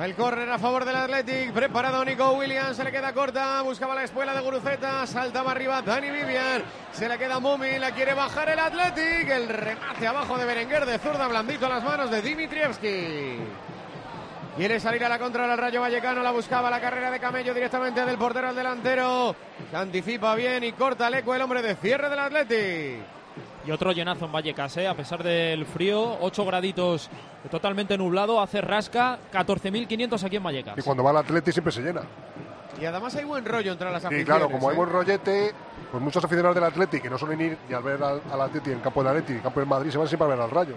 [0.00, 4.04] El córner a favor del Athletic, preparado Nico Williams, se le queda corta, buscaba la
[4.04, 6.62] espuela de Guruceta, saltaba arriba Dani Vivian,
[6.92, 10.98] se le queda Mumi, la quiere bajar el Athletic, el remate abajo de Berenguer de
[10.98, 13.36] zurda, blandito a las manos de Dimitrievski.
[14.56, 18.04] Quiere salir a la contra del Rayo Vallecano, la buscaba la carrera de Camello directamente
[18.04, 19.34] del portero al delantero,
[19.70, 23.00] se anticipa bien y corta el eco el hombre de cierre del Athletic.
[23.64, 24.86] Y otro llenazo en Vallecas, ¿eh?
[24.88, 27.08] a pesar del frío, 8 graditos
[27.50, 30.76] totalmente nublado, hace rasca, 14.500 aquí en Vallecas.
[30.78, 32.02] Y cuando va al Atleti siempre se llena.
[32.78, 34.26] Y además hay buen rollo entre las Y aficiones.
[34.26, 34.76] claro, como hay ¿eh?
[34.76, 35.52] buen rollete,
[35.90, 38.70] pues muchos aficionados del Atleti que no suelen ir ni al ver al, al Atleti
[38.72, 40.74] en campo del Atleti, en campo del Madrid, se van siempre a ver al Rayo.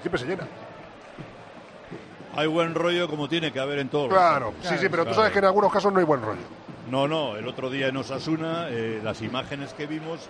[0.00, 0.46] Siempre se llena.
[2.36, 4.08] Hay buen rollo como tiene que haber en todos.
[4.08, 6.40] los Claro, sí, sí, pero tú sabes que en algunos casos no hay buen rollo.
[6.90, 10.28] No, no, el otro día en Osasuna, eh, las imágenes que vimos,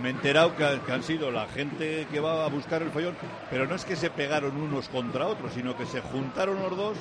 [0.00, 3.16] me he enterado que, que han sido la gente que va a buscar el follón,
[3.50, 6.96] pero no es que se pegaron unos contra otros, sino que se juntaron los dos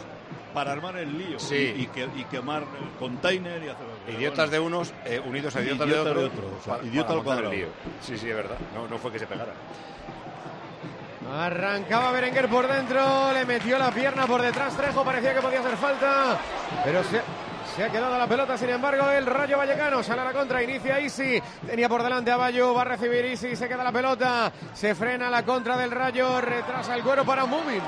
[0.54, 1.74] para armar el lío Sí.
[1.78, 3.86] y, y que- y quemar el container y hacer...
[4.06, 4.52] pero Idiotas bueno.
[4.52, 6.32] de unos, eh, unidos a idiotas, Idiota de otros.
[6.34, 7.52] otro, o sea, idiota para al montar el cuadrado.
[7.54, 7.68] lío.
[8.02, 8.58] Sí, sí, es verdad.
[8.74, 9.54] No, no fue que se pegara.
[11.32, 15.76] Arrancaba Berenguer por dentro, le metió la pierna por detrás Trejo, parecía que podía hacer
[15.76, 16.38] falta,
[16.84, 20.64] pero se, ha quedado la pelota, sin embargo, el Rayo Vallecano sale a la contra,
[20.64, 24.52] inicia Isi, tenía por delante a Bayo, va a recibir Isi, se queda la pelota,
[24.74, 27.82] se frena la contra del Rayo, retrasa el cuero para Mumin.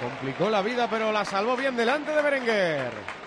[0.00, 3.19] Complicó la vida, pero la salvó bien delante de Berenguer.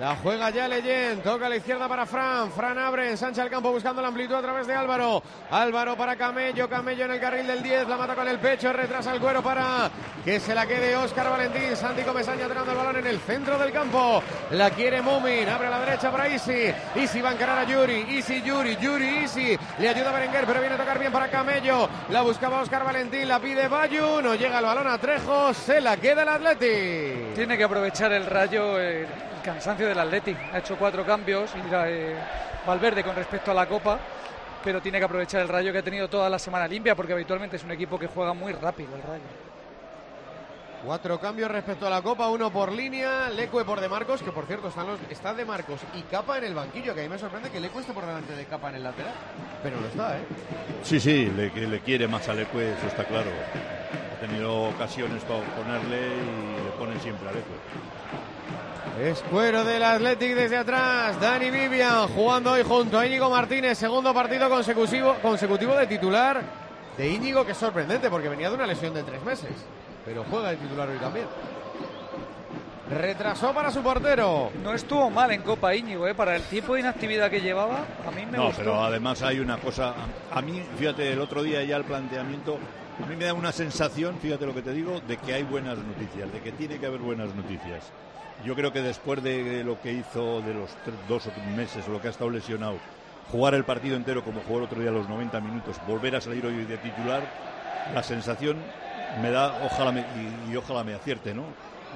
[0.00, 3.70] La juega ya Leyen, toca a la izquierda para Fran, Fran abre, ensancha el campo
[3.70, 7.62] buscando la amplitud a través de Álvaro, Álvaro para Camello, Camello en el carril del
[7.62, 9.90] 10, la mata con el pecho, retrasa el cuero para
[10.24, 13.70] que se la quede Óscar Valentín, Santi Comesaña tirando el balón en el centro del
[13.70, 17.64] campo, la quiere Mumin, abre a la derecha para Isi, Isi va a encarar a
[17.64, 21.28] Yuri, Isi, Yuri, Yuri, Isi, le ayuda a Berenguer, pero viene a tocar bien para
[21.28, 25.82] Camello, la buscaba Óscar Valentín, la pide Bayu, no llega el balón a Trejo, se
[25.82, 27.34] la queda el Atleti.
[27.34, 29.06] Tiene que aprovechar el rayo eh,
[29.42, 30.36] cansancio del Athletic.
[30.52, 32.16] Ha hecho cuatro cambios y eh,
[32.66, 33.98] Valverde con respecto a la Copa,
[34.62, 37.56] pero tiene que aprovechar el rayo que ha tenido toda la semana limpia porque habitualmente
[37.56, 39.24] es un equipo que juega muy rápido el rayo.
[40.84, 44.46] Cuatro cambios respecto a la Copa, uno por línea, Lecue por De Marcos, que por
[44.46, 47.18] cierto están los, está De Marcos y Capa en el banquillo, que a mí me
[47.18, 49.14] sorprende que Lecue esté por delante de Capa en el lateral.
[49.62, 50.22] Pero lo está, ¿eh?
[50.82, 53.30] Sí, sí, le, quiere más a Lecue, eso está claro.
[53.30, 58.01] Ha tenido ocasiones para ponerle y le pone siempre a Lecue.
[59.00, 61.18] Es cuero del Athletic desde atrás.
[61.20, 63.78] Dani Vivian jugando hoy junto a Íñigo Martínez.
[63.78, 66.42] Segundo partido consecutivo, consecutivo de titular
[66.96, 69.50] de Íñigo, que es sorprendente porque venía de una lesión de tres meses.
[70.04, 71.26] Pero juega de titular hoy también.
[72.90, 74.50] Retrasó para su portero.
[74.62, 76.14] No estuvo mal en Copa Íñigo, ¿eh?
[76.14, 78.58] para el tiempo de inactividad que llevaba, a mí me No, gustó.
[78.58, 79.94] pero además hay una cosa.
[80.30, 82.58] A, a mí, fíjate, el otro día ya el planteamiento.
[83.02, 85.78] A mí me da una sensación, fíjate lo que te digo, de que hay buenas
[85.78, 87.90] noticias, de que tiene que haber buenas noticias.
[88.44, 91.86] Yo creo que después de lo que hizo de los tres- dos o tres meses,
[91.88, 92.76] o lo que ha estado lesionado,
[93.30, 96.20] jugar el partido entero como jugó el otro día a los 90 minutos, volver a
[96.20, 97.22] salir hoy de titular,
[97.94, 98.56] la sensación
[99.20, 101.44] me da, ojalá me, y, y ojalá me acierte, ¿no?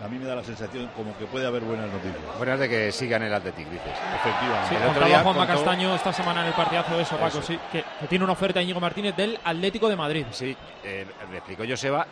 [0.05, 2.19] A mí me da la sensación como que puede haber buenas noticias.
[2.37, 3.89] Buenas de que sigan el Athletic, dices.
[4.15, 4.69] Efectivamente.
[4.69, 7.17] Sí, El otro contaba día Juanma contó- Castaño esta semana en el partidazo de eso,
[7.17, 7.43] Paco, Eso.
[7.43, 10.27] sí, que, que tiene una oferta de Íñigo Martínez del Atlético de Madrid.
[10.33, 12.07] Sí, eh, explicó Joseba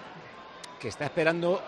[0.81, 1.63] que está esperando,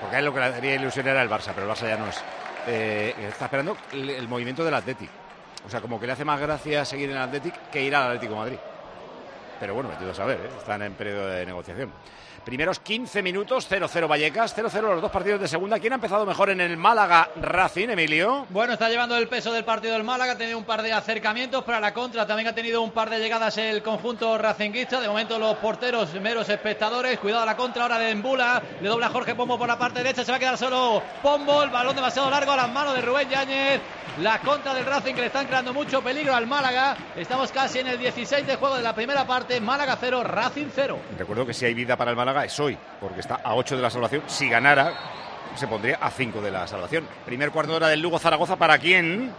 [0.00, 1.96] porque a él lo que le haría ilusión era el Barça, pero el Barça ya
[1.96, 2.22] no es.
[2.66, 5.10] Eh, está esperando el, movimiento del Athletic.
[5.66, 8.08] O sea, como que le hace más gracia seguir en el Athletic que ir al
[8.08, 8.58] Atlético Madrid.
[9.58, 10.50] Pero bueno, tú a saber, ¿eh?
[10.58, 11.92] están en periodo de negociación.
[12.44, 15.78] Primeros 15 minutos, 0-0 Vallecas, 0-0 los dos partidos de segunda.
[15.78, 18.46] ¿Quién ha empezado mejor en el Málaga Racing, Emilio?
[18.48, 21.62] Bueno, está llevando el peso del partido el Málaga, ha tenido un par de acercamientos
[21.64, 25.38] para la contra, también ha tenido un par de llegadas el conjunto racinguista, de momento
[25.38, 29.34] los porteros meros espectadores, cuidado a la contra ahora de Embula, le dobla a Jorge
[29.34, 32.52] Pombo por la parte derecha, se va a quedar solo Pombo, el balón demasiado largo
[32.52, 33.82] a las manos de Rubén Yáñez,
[34.18, 37.88] la contra del Racing que le están creando mucho peligro al Málaga, estamos casi en
[37.88, 40.98] el 16 de juego de la primera parte, Málaga 0, Racing 0.
[41.18, 43.82] Recuerdo que si hay vida para el Málaga es hoy, porque está a 8 de
[43.82, 44.22] la salvación.
[44.26, 44.92] Si ganara,
[45.54, 47.06] se pondría a 5 de la salvación.
[47.24, 49.32] Primer cuarto de hora del Lugo Zaragoza, ¿para quién?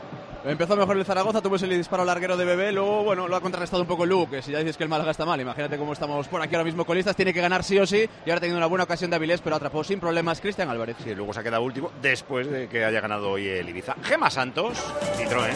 [0.44, 3.84] Empezó mejor el Zaragoza, tuvo ese disparo larguero de Bebé, luego, bueno, lo ha contrarrestado
[3.84, 6.28] un poco Lugo, que si ya dices que el Málaga está mal, imagínate cómo estamos
[6.28, 8.58] por aquí ahora mismo colistas, tiene que ganar sí o sí, y ahora ha tenido
[8.58, 10.98] una buena ocasión de Avilés, pero atrapó sin problemas Cristian Álvarez.
[11.04, 13.96] Sí, luego se ha quedado último, después de que haya ganado hoy el Ibiza.
[14.02, 14.80] Gema Santos,
[15.16, 15.54] Citroën.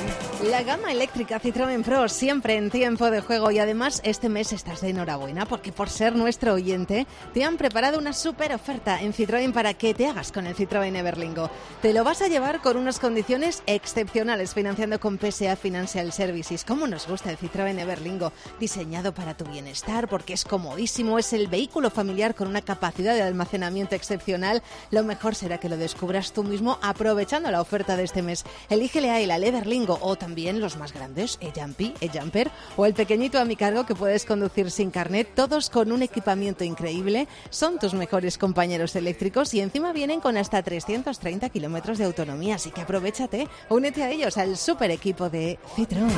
[0.52, 4.82] La gama eléctrica Citroën Pro siempre en tiempo de juego y además este mes estás
[4.82, 9.52] de enhorabuena porque por ser nuestro oyente te han preparado una super oferta en Citroën
[9.52, 11.50] para que te hagas con el Citroën Everlingo.
[11.82, 14.54] Te lo vas a llevar con unas condiciones excepcionales
[15.00, 16.66] con PSA Financial Services.
[16.66, 18.34] ¿Cómo nos gusta el Citroën Everlingo?
[18.60, 23.22] Diseñado para tu bienestar porque es comodísimo, es el vehículo familiar con una capacidad de
[23.22, 24.62] almacenamiento excepcional.
[24.92, 28.44] Lo mejor será que lo descubras tú mismo aprovechando la oferta de este mes.
[28.70, 33.40] Elígele a él al Everlingo o también los más grandes, E-Jumpy, E-Jumper o el pequeñito
[33.40, 37.30] a mi cargo que puedes conducir sin carnet, todos con un equipamiento increíble.
[37.50, 42.72] Son tus mejores compañeros eléctricos y encima vienen con hasta 330 kilómetros de autonomía, así
[42.72, 46.10] que aprovechate, únete a ellos al super equipo de Citroën.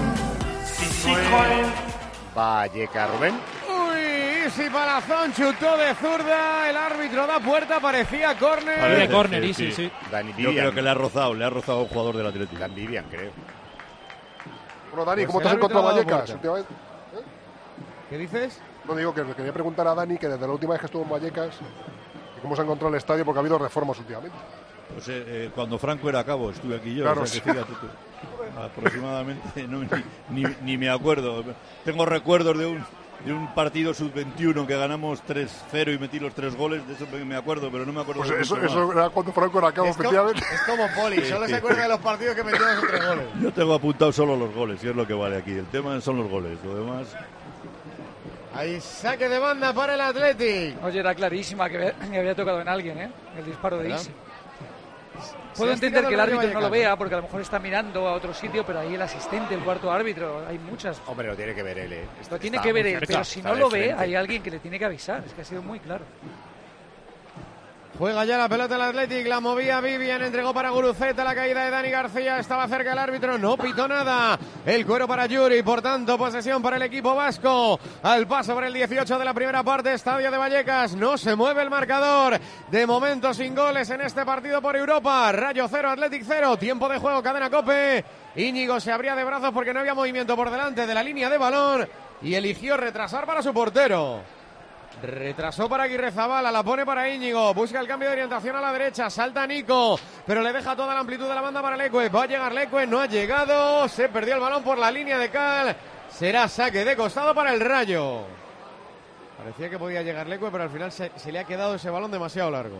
[2.33, 3.35] Valleca, Rubén.
[3.67, 8.79] Uy, Isi Palazón chutó de zurda, el árbitro da puerta, parecía córner.
[8.79, 9.91] Parece, córner, Isi, sí.
[10.09, 12.61] Dani Yo creo que le ha rozado, le ha rozado a un jugador del Atlético.
[12.61, 13.31] Dan Vivian, creo.
[14.91, 16.35] Bueno, Dani, Pues ¿cómo te has encontrado Vallecas?
[18.09, 18.61] ¿Qué dices?
[18.85, 21.03] No digo que le quería preguntar a Dani que desde la última vez que estuvo
[21.03, 21.57] en Vallecas,
[22.37, 24.37] y cómo se ha encontrado el estadio, porque ha habido reformas últimamente.
[24.93, 27.03] Pues, eh, eh, cuando Franco era cabo, estuve aquí yo.
[27.03, 27.53] Claro, o sea que sí.
[27.53, 27.87] fíjate tú.
[28.65, 29.79] Aproximadamente, no,
[30.29, 31.43] ni, ni- ni me acuerdo.
[31.85, 32.83] Tengo recuerdos de un,
[33.25, 37.35] de un partido sub-21 que ganamos 3-0 y metí los tres goles, de eso me
[37.35, 39.95] acuerdo, pero no me acuerdo Pues de eso, eso era cuando Franco era cabo, Es,
[39.97, 40.41] co- efectivamente.
[40.53, 43.25] es como Poli, solo se acuerda de los partidos que metió dos o tres goles.
[43.41, 45.51] Yo tengo apuntado solo los goles, y es lo que vale aquí.
[45.51, 47.07] El tema son los goles, lo demás...
[48.55, 50.83] Ahí saque de banda para el Athletic.
[50.83, 53.11] Oye, era clarísima que había, que había tocado en alguien, ¿eh?
[53.37, 53.89] El disparo de.
[53.91, 54.09] Isi.
[55.57, 58.13] Puedo entender que el árbitro no lo vea, porque a lo mejor está mirando a
[58.13, 61.01] otro sitio, pero ahí el asistente, el cuarto árbitro, hay muchas.
[61.07, 61.93] Hombre, lo tiene que ver él.
[61.93, 62.05] eh.
[62.29, 64.77] Lo tiene que ver él, pero si no lo ve, hay alguien que le tiene
[64.79, 65.23] que avisar.
[65.25, 66.05] Es que ha sido muy claro.
[67.97, 71.71] Juega ya la pelota el Athletic, la movía Vivian, entregó para Guruceta, la caída de
[71.71, 74.37] Dani García, estaba cerca el árbitro, no pitó nada.
[74.67, 77.79] El cuero para Yuri, por tanto, posesión para el equipo vasco.
[78.03, 81.63] Al paso por el 18 de la primera parte, Estadio de Vallecas, no se mueve
[81.63, 82.39] el marcador.
[82.69, 85.31] De momento sin goles en este partido por Europa.
[85.31, 88.05] Rayo 0, Athletic 0, tiempo de juego, cadena cope.
[88.35, 91.39] Íñigo se abría de brazos porque no había movimiento por delante de la línea de
[91.39, 91.89] balón
[92.21, 94.36] y eligió retrasar para su portero.
[95.01, 98.73] Retrasó para Aguirre Zabala, la pone para Íñigo, busca el cambio de orientación a la
[98.73, 102.09] derecha, salta Nico, pero le deja toda la amplitud de la banda para Leque.
[102.09, 105.29] Va a llegar Leque, no ha llegado, se perdió el balón por la línea de
[105.29, 105.75] Cal.
[106.09, 108.21] Será saque de costado para el Rayo.
[109.37, 112.09] Parecía que podía llegar Leque, pero al final se, se le ha quedado ese balón
[112.09, 112.79] demasiado largo.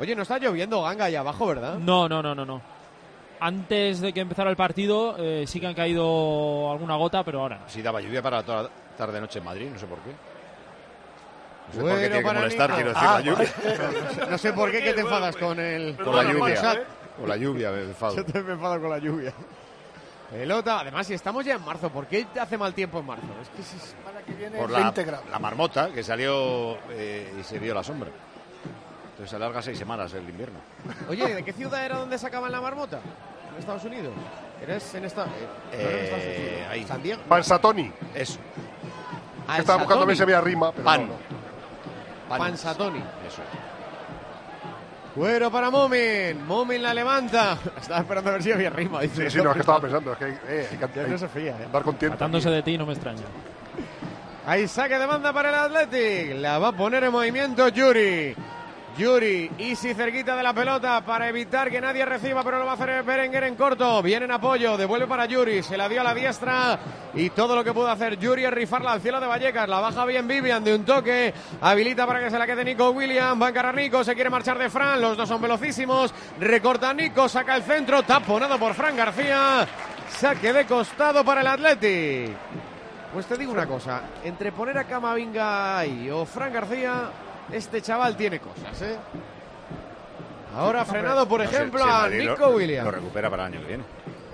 [0.00, 1.74] Oye, no está lloviendo ganga ahí abajo, ¿verdad?
[1.74, 2.62] No, no, no, no, no.
[3.40, 7.58] Antes de que empezara el partido eh, sí que han caído alguna gota, pero ahora
[7.58, 7.68] no.
[7.68, 10.10] Sí, daba lluvia para toda la tarde-noche en Madrid, no sé por qué.
[11.68, 13.48] No sé por qué Bueno, tiene que molestar, quiero decir, Ah, la lluvia.
[14.30, 16.56] no sé- no por qué que te enfadas con el Con la con lluvia.
[16.56, 16.78] Sat.
[17.18, 18.14] Con la lluvia me enfado.
[18.16, 19.32] Yo también me enfado con la lluvia.
[20.30, 23.24] Pelota, además si estamos ya en marzo, ¿por qué hace mal tiempo en marzo?
[23.40, 24.92] Es que si para que viene Por la,
[25.30, 28.10] la marmota que salió eh, y se vio la sombra.
[29.10, 30.58] Entonces se alarga seis semanas el invierno.
[31.08, 33.00] Oye, ¿de qué ciudad era donde sacaban la marmota?
[33.52, 34.12] ¿En Estados Unidos?
[34.62, 35.24] ¿Eres en esta...
[35.24, 35.26] eh,
[35.72, 36.68] no era en Estados Eh, Unidos.
[36.72, 36.84] ahí.
[36.86, 37.22] ¿San Diego?
[37.26, 37.92] Pansatoni.
[38.14, 38.38] Eso.
[39.48, 40.06] Ah, Estaba buscando Satoni.
[40.08, 41.00] ver si había rima, pero Pan.
[41.02, 41.37] no, no.
[42.28, 43.02] Pansatoni.
[43.26, 43.42] Eso.
[45.14, 46.46] Cuero para Momin.
[46.46, 47.58] Momin la levanta.
[47.80, 49.00] Estaba esperando a ver si había rima.
[49.00, 50.12] Dice, Sí, sí, no, es que estaba pensando.
[50.12, 51.64] Es que eh, hay que no se fía, ¿eh?
[51.64, 52.16] andar con tiempo.
[52.16, 53.24] Tratándose de ti no me extraña.
[54.46, 56.36] Ahí saque de banda para el Athletic.
[56.36, 58.34] La va a poner en movimiento Yuri.
[58.98, 62.74] Yuri, Easy cerquita de la pelota para evitar que nadie reciba, pero lo va a
[62.74, 64.02] hacer Berenguer en corto.
[64.02, 66.76] Viene en apoyo, devuelve para Yuri, se la dio a la diestra
[67.14, 69.68] y todo lo que pudo hacer Yuri es rifarla al cielo de Vallecas.
[69.68, 73.40] La baja bien Vivian de un toque, habilita para que se la quede Nico William.
[73.40, 76.12] Va a encarar Nico, se quiere marchar de Fran, los dos son velocísimos.
[76.40, 79.64] Recorta Nico, saca el centro, taponado por Fran García.
[80.08, 82.36] Saque de costado para el Athletic.
[83.12, 87.10] Pues te digo una cosa, entre poner a Camavinga ahí o Fran García,
[87.52, 88.96] este chaval tiene cosas, ¿eh?
[90.56, 92.84] Ahora frenado, por No ejemplo, a lo- Nico Williams.
[92.86, 93.84] Lo recupera para el año que viene.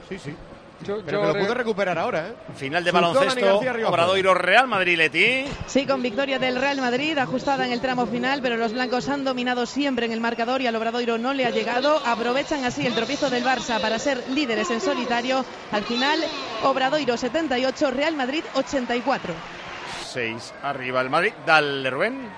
[0.08, 0.36] Sí, sí.
[0.82, 2.34] Yo, Pero que lo puede recuperar ahora, ¿eh?
[2.56, 5.46] Final de baloncesto, Obradoiro Real Madrid Leti.
[5.66, 9.24] Sí, con victoria del Real Madrid, ajustada en el tramo final, pero los blancos han
[9.24, 12.02] dominado siempre en el marcador y al Obradoiro no le ha llegado.
[12.04, 15.44] Aprovechan así el tropiezo del Barça para ser líderes en solitario.
[15.72, 16.18] Al final,
[16.64, 19.32] Obradoiro 78, Real Madrid 84.
[20.04, 21.32] Seis arriba el Madrid.
[21.46, 22.28] Dale, Rubén.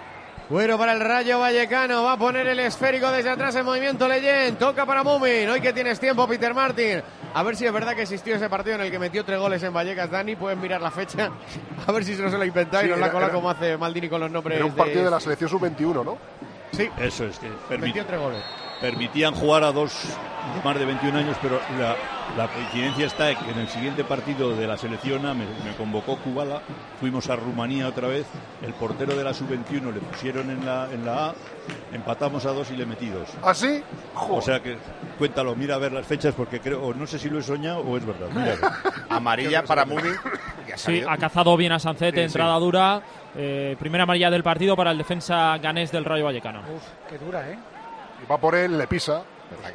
[0.49, 4.55] Cuero para el Rayo Vallecano, va a poner el esférico desde atrás en movimiento Leyen,
[4.55, 7.03] toca para Mumin, hoy que tienes tiempo Peter Martin,
[7.35, 9.61] a ver si es verdad que existió ese partido en el que metió tres goles
[9.65, 11.31] en Vallecas, Dani, pueden mirar la fecha,
[11.87, 13.77] a ver si se no se lo inventáis y Sí, nos la cola como hace
[13.77, 16.17] Maldini con los nombres Era un partido de la selección sub-21, ¿no?
[16.71, 16.89] Sí.
[16.97, 18.43] Eso es que permit- Metió tres goles.
[18.81, 19.93] Permitían jugar a dos
[20.55, 21.97] de más de 21 años, pero la,
[22.37, 25.75] la coincidencia está en que en el siguiente partido de la selección A me, me
[25.77, 26.61] convocó Kubala,
[27.01, 28.27] fuimos a Rumanía otra vez,
[28.63, 31.35] el portero de la sub-21 le pusieron en la, en la A,
[31.93, 33.29] empatamos a dos y le metí dos.
[33.43, 33.83] ¿Ah, sí?
[34.15, 34.77] O sea que
[35.19, 37.81] cuéntalo, mira a ver las fechas porque creo, o no sé si lo he soñado
[37.81, 38.29] o es verdad.
[38.33, 38.55] Mira.
[39.09, 39.87] Amarilla para ha
[40.77, 43.01] Sí, ha cazado bien a Sancete, Sí, entrada dura.
[43.35, 46.61] eh, primera amarilla del partido para el defensa ganés del Rayo Vallecano.
[46.61, 47.59] Uf, qué dura, ¿eh?
[48.23, 49.23] Y va por él, le pisa.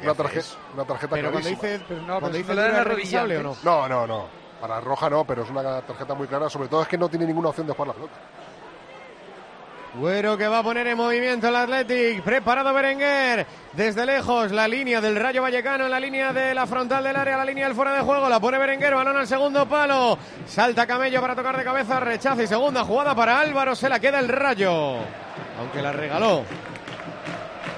[0.00, 0.58] ¿qué Una, tarje- haces?
[0.74, 1.72] una tarjeta Pero cuando clarísima.
[1.72, 3.42] dice, Pero no, cuando pero dice se le da dura, la ¿es rodilla revisable o
[3.42, 3.56] no?
[3.62, 4.26] No, no, no.
[4.60, 6.48] Para roja no, pero es una tarjeta muy clara.
[6.50, 8.14] Sobre todo es que no tiene ninguna opción de jugar la pelota.
[9.94, 12.22] Güero que va a poner en movimiento el Athletic.
[12.22, 13.46] Preparado Berenguer.
[13.74, 17.36] Desde lejos la línea del Rayo Vallecano en la línea de la frontal del área,
[17.36, 18.26] la línea del fuera de juego.
[18.28, 20.16] La pone Berenguer, balón al segundo palo.
[20.46, 23.74] Salta Camello para tocar de cabeza, rechaza y segunda jugada para Álvaro.
[23.74, 24.96] Se la queda el Rayo.
[25.58, 26.44] Aunque la regaló.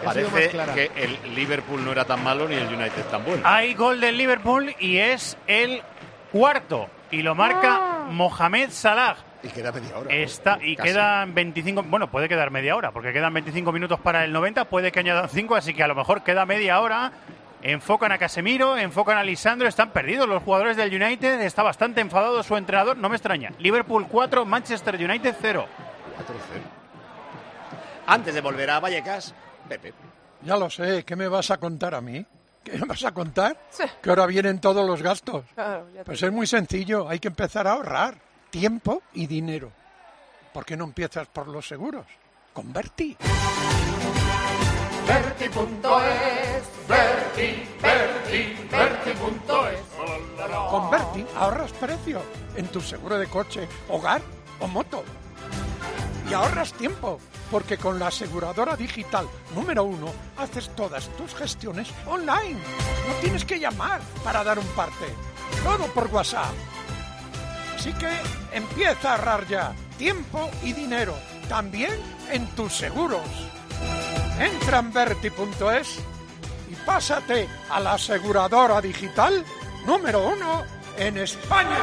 [0.04, 3.42] Parece que el Liverpool no era tan malo ni el United tan bueno.
[3.44, 5.82] Hay gol del Liverpool y es el
[6.32, 6.88] cuarto.
[7.10, 9.16] Y lo marca Mohamed Salah.
[9.42, 10.14] Y queda media hora.
[10.14, 10.88] Está, y Casi.
[10.88, 14.90] quedan 25, bueno, puede quedar media hora, porque quedan 25 minutos para el 90, puede
[14.90, 17.12] que añadan 5, así que a lo mejor queda media hora
[17.64, 22.42] Enfocan a Casemiro, enfocan a Lisandro, están perdidos los jugadores del United, está bastante enfadado
[22.42, 23.52] su entrenador, no me extraña.
[23.58, 25.66] Liverpool 4, Manchester United 0.
[25.66, 26.60] 4-0.
[28.06, 29.34] Antes de volver a Vallecas,
[29.68, 29.92] Pepe.
[30.42, 32.24] Ya lo sé, ¿qué me vas a contar a mí?
[32.62, 33.58] ¿Qué me vas a contar?
[34.02, 35.44] Que ahora vienen todos los gastos.
[35.54, 38.16] Claro, ya te Pues es muy sencillo, hay que empezar a ahorrar
[38.50, 39.72] tiempo y dinero.
[40.52, 42.06] ¿Por qué no empiezas por los seguros?
[42.52, 43.16] Converti.
[45.06, 49.80] Verti.es, Verti, Verti, Verti.es.
[50.70, 52.22] Converti, ahorras precio
[52.56, 54.22] en tu seguro de coche, hogar
[54.60, 55.04] o moto.
[56.28, 57.18] Y ahorras tiempo,
[57.50, 62.60] porque con la aseguradora digital número uno haces todas tus gestiones online.
[63.08, 65.06] No tienes que llamar para dar un parte.
[65.62, 66.54] Todo por WhatsApp.
[67.74, 68.10] Así que
[68.52, 71.14] empieza a ahorrar ya tiempo y dinero,
[71.48, 71.92] también
[72.30, 73.20] en tus seguros.
[74.38, 75.98] Entra en Verti.es
[76.70, 79.44] y pásate a la aseguradora digital
[79.86, 80.64] número uno
[80.96, 81.78] en España.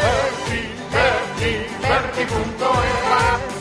[0.00, 1.52] Berti, Berti,
[1.84, 3.59] Berti.it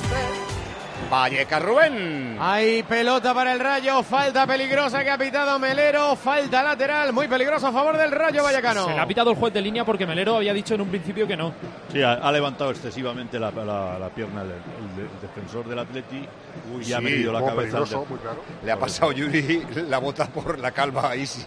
[1.09, 2.37] Vallecas Rubén.
[2.39, 7.67] Hay pelota para el Rayo, falta peligrosa que ha pitado Melero, falta lateral, muy peligroso
[7.67, 8.85] a favor del Rayo Vallecano.
[8.85, 11.25] Se le ha pitado el juez de línea porque Melero había dicho en un principio
[11.27, 11.51] que no.
[11.91, 16.27] Sí, ha, ha levantado excesivamente la, la- la pierna el, el- el defensor del Atleti
[16.85, 17.77] y ha Sí, metido la cabeza.
[17.77, 18.41] al peligroso, de- muy claro.
[18.63, 21.43] Le ha pasado Yuri la bota por la calva ahí sí.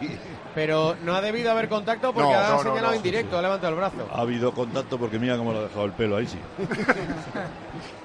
[0.54, 2.94] Pero no ha debido haber contacto porque No, ha no, no, señalado no.
[2.94, 4.08] en directo, ha levantado el brazo.
[4.12, 6.38] Ha habido contacto porque mira cómo le ha dejado el pelo ahí sí.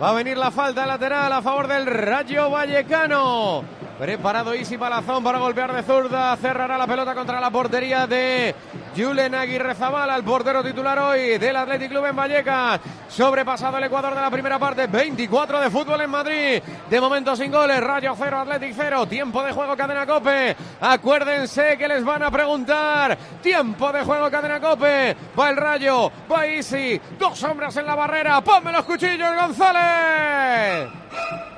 [0.00, 3.64] Va a venir la falta lateral a favor del Rayo Vallecano.
[4.00, 6.34] Preparado Isi Palazón para golpear de zurda.
[6.38, 8.54] Cerrará la pelota contra la portería de
[8.96, 12.80] Julen Aguirre Zabala, el portero titular hoy del Athletic Club en Vallecas.
[13.10, 14.86] Sobrepasado el Ecuador de la primera parte.
[14.86, 16.62] 24 de fútbol en Madrid.
[16.88, 17.78] De momento sin goles.
[17.78, 19.04] Rayo 0, Athletic 0.
[19.04, 20.56] Tiempo de juego, cadena cope.
[20.80, 23.18] Acuérdense que les van a preguntar.
[23.42, 25.14] Tiempo de juego, cadena cope.
[25.38, 26.10] Va el Rayo.
[26.32, 26.98] Va Isi.
[27.18, 28.40] Dos hombres en la barrera.
[28.40, 30.99] Ponme los cuchillos, González.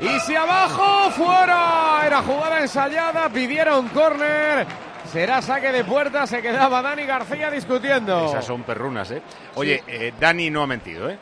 [0.01, 2.03] Y si abajo, fuera.
[2.05, 4.67] Era jugada ensayada, pidieron córner.
[5.13, 8.27] Será saque de puerta, se quedaba Dani García discutiendo.
[8.27, 9.23] Esas son perrunas, ¿eh?
[9.57, 11.19] Oye, eh, Dani no ha mentido, ¿eh?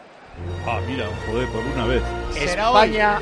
[0.66, 2.02] Ah, mira, joder, por una vez.
[2.36, 3.18] España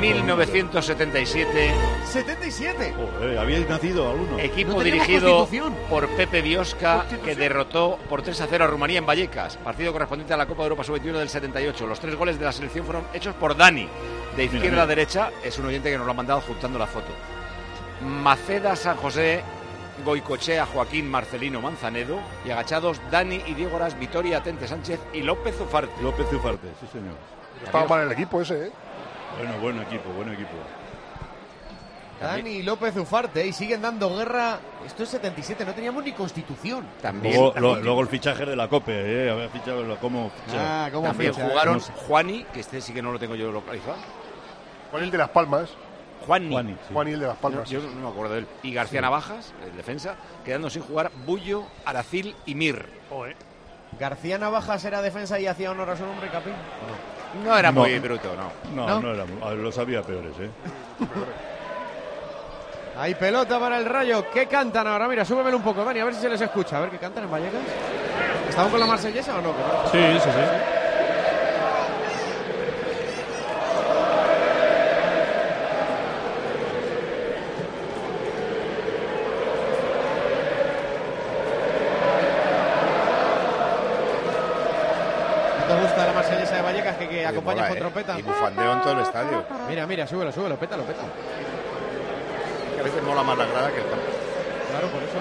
[0.00, 1.74] 1977.
[2.04, 2.94] 77.
[2.94, 4.38] Joder, habíais nacido alguno.
[4.38, 5.46] Equipo No dirigido
[5.88, 9.56] por Pepe Biosca, que derrotó por 3 a 0 a Rumanía en Vallecas.
[9.58, 11.86] Partido correspondiente a la Copa de Europa Sub-21 del 78.
[11.86, 13.88] Los tres goles de la selección fueron hechos por Dani.
[14.36, 14.82] De izquierda mira.
[14.82, 17.08] a derecha, es un oyente que nos lo ha mandado juntando la foto.
[18.00, 19.42] Maceda San José,
[20.04, 25.60] Goicochea Joaquín Marcelino Manzanedo y agachados Dani y Diego Ras, Vitoria Atente Sánchez y López
[25.60, 26.02] Ufarte.
[26.02, 27.14] López Ufarte, sí señor.
[27.64, 28.72] Estaba mal el equipo ese, ¿eh?
[29.36, 30.50] Bueno, buen equipo, buen equipo.
[32.20, 34.58] Dani López Ufarte y siguen dando guerra.
[34.84, 36.84] Esto es 77, no teníamos ni constitución.
[37.22, 39.30] Luego, lo- luego el fichaje de la COPE, ¿eh?
[39.30, 40.60] Había fichado la- cómo fichar.
[40.60, 41.78] Ah, cómo También ficha, jugaron.
[41.80, 43.96] Juani, que este sí que no lo tengo yo localizado.
[44.90, 45.70] Juan el de Las Palmas.
[46.26, 46.50] Juani.
[46.50, 46.92] Juani, sí.
[46.92, 47.70] Juan y el de Las Palmas.
[47.70, 48.46] Yo no me acuerdo de él.
[48.64, 52.84] Y García Navajas, el defensa, quedando sin jugar Bullo, Aracil y Mir.
[54.00, 56.52] García Navajas era defensa y hacía honor a su nombre, Capín.
[57.44, 57.80] No era No.
[57.80, 58.50] muy bruto, no.
[58.74, 59.00] No, ¿No?
[59.00, 60.50] no, era, ah, los había peores, ¿eh?
[62.98, 64.26] Hay pelota para el Rayo.
[64.32, 65.06] ¿Qué cantan ahora?
[65.06, 66.78] Mira, súbemelo un poco, Dani, a ver si se les escucha.
[66.78, 67.60] A ver qué cantan en Vallecas.
[68.48, 69.52] ¿Estaban con la marsellesa o no?
[69.92, 70.28] Sí, sí, sí.
[85.58, 86.62] ¿No te gusta la marsellesa de
[87.28, 87.80] Vallecas que, que acompaña mola, con ¿eh?
[87.80, 88.18] trompeta?
[88.18, 89.44] Y bufandeo en todo el estadio.
[89.68, 91.08] Mira, mira, súbelo, súbelo, pétalo, pétalo.
[92.74, 94.04] Que a veces mola más la grada que el campo.
[94.70, 95.18] Claro, por eso.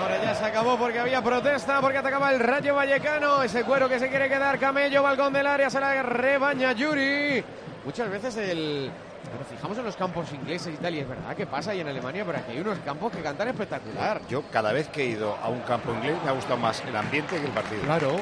[0.00, 3.42] Ahora ya se acabó porque había protesta, porque atacaba el Rayo Vallecano.
[3.42, 7.44] Ese cuero que se quiere quedar Camello, balcón del área, se la rebaña Yuri.
[7.84, 8.90] Muchas veces el.
[9.38, 11.88] Nos fijamos en los campos ingleses y tal, y es verdad que pasa ahí en
[11.88, 14.20] Alemania, pero aquí hay unos campos que cantan espectacular.
[14.28, 16.96] Yo cada vez que he ido a un campo inglés me ha gustado más el
[16.96, 17.82] ambiente que el partido.
[17.82, 18.16] Claro,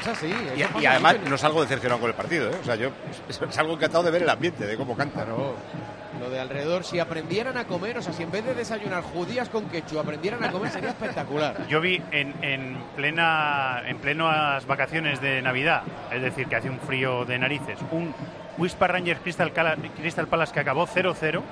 [0.00, 0.32] es así.
[0.56, 2.56] Y, y además no salgo decepcionado con el partido, ¿eh?
[2.60, 2.90] O sea, yo
[3.50, 5.26] salgo encantado de ver el ambiente, de cómo cantan.
[6.20, 9.48] Lo de alrededor, si aprendieran a comer, o sea, si en vez de desayunar judías
[9.48, 11.66] con quechua aprendieran a comer, sería espectacular.
[11.66, 16.78] Yo vi en, en plena en plenas vacaciones de Navidad, es decir, que hace un
[16.78, 18.14] frío de narices, un
[18.58, 19.52] Whisper Rangers Crystal,
[19.96, 21.42] Crystal Palace que acabó 0-0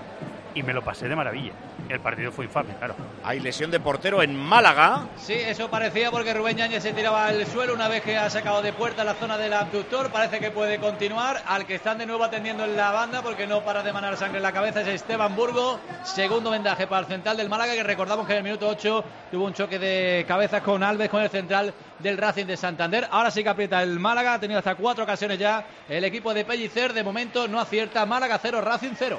[0.54, 1.52] y me lo pasé de maravilla.
[1.92, 2.94] El partido fue infame, claro.
[3.24, 5.09] Hay lesión de portero en Málaga.
[5.16, 8.62] Sí, eso parecía porque Rubén Yáñez se tiraba al suelo una vez que ha sacado
[8.62, 10.11] de puerta la zona del abductor.
[10.11, 11.43] Parece que puede continuar.
[11.47, 14.38] Al que están de nuevo atendiendo en la banda porque no para de manar sangre
[14.38, 15.80] en la cabeza es Esteban Burgo.
[16.05, 19.45] Segundo vendaje para el central del Málaga que recordamos que en el minuto 8 tuvo
[19.45, 23.09] un choque de cabezas con Alves con el central del Racing de Santander.
[23.11, 24.34] Ahora sí que aprieta el Málaga.
[24.34, 26.93] Ha tenido hasta cuatro ocasiones ya el equipo de Pellicer.
[26.93, 28.07] De momento no acierta.
[28.07, 29.18] Málaga 0, Racing 0.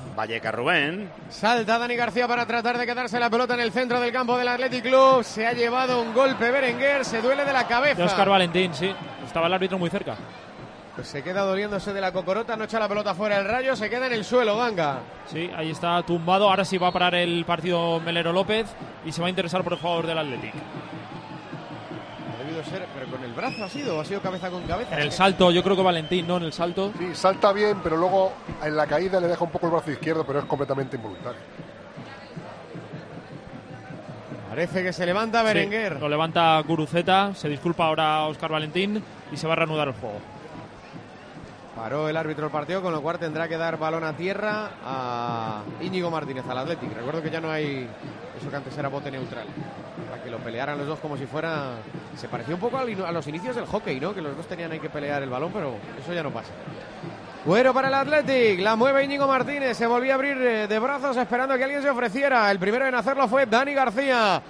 [0.15, 1.09] Valleca Rubén.
[1.29, 4.47] Salta Dani García para tratar de quedarse la pelota en el centro del campo del
[4.47, 5.23] Athletic Club.
[5.23, 7.95] Se ha llevado un golpe Berenguer, se duele de la cabeza.
[7.95, 8.93] De Oscar Valentín, sí.
[9.25, 10.15] Estaba el árbitro muy cerca.
[10.95, 13.89] Pues se queda doliéndose de la cocorota, no echa la pelota fuera del rayo, se
[13.89, 14.99] queda en el suelo, Ganga.
[15.25, 16.49] Sí, ahí está tumbado.
[16.49, 18.67] Ahora sí va a parar el partido Melero López
[19.05, 20.53] y se va a interesar por el jugador del Athletic.
[22.63, 24.95] Ser, pero con el brazo ha sido, o ha sido cabeza con cabeza.
[24.95, 26.37] En el salto, yo creo que Valentín, ¿no?
[26.37, 26.91] En el salto.
[26.97, 28.33] Sí, salta bien, pero luego
[28.63, 31.39] en la caída le deja un poco el brazo izquierdo, pero es completamente involuntario.
[34.49, 35.93] Parece que se levanta Berenguer.
[35.93, 39.01] Sí, lo levanta Guruceta, se disculpa ahora Oscar Valentín
[39.31, 40.19] y se va a reanudar el juego.
[41.75, 45.63] Paró el árbitro el partido, con lo cual tendrá que dar balón a tierra a
[45.79, 46.93] Íñigo Martínez, al Athletic.
[46.93, 47.87] Recuerdo que ya no hay
[48.37, 49.45] eso que antes era bote neutral.
[50.09, 51.75] Para que lo pelearan los dos como si fuera.
[52.17, 54.13] Se parecía un poco a los inicios del hockey, ¿no?
[54.13, 56.51] Que los dos tenían ahí que pelear el balón, pero eso ya no pasa.
[57.43, 61.17] Bueno para el Athletic, la mueve Íñigo Martínez, se volvía a abrir eh, de brazos
[61.17, 62.51] esperando que alguien se ofreciera.
[62.51, 64.41] El primero en hacerlo fue Dani García.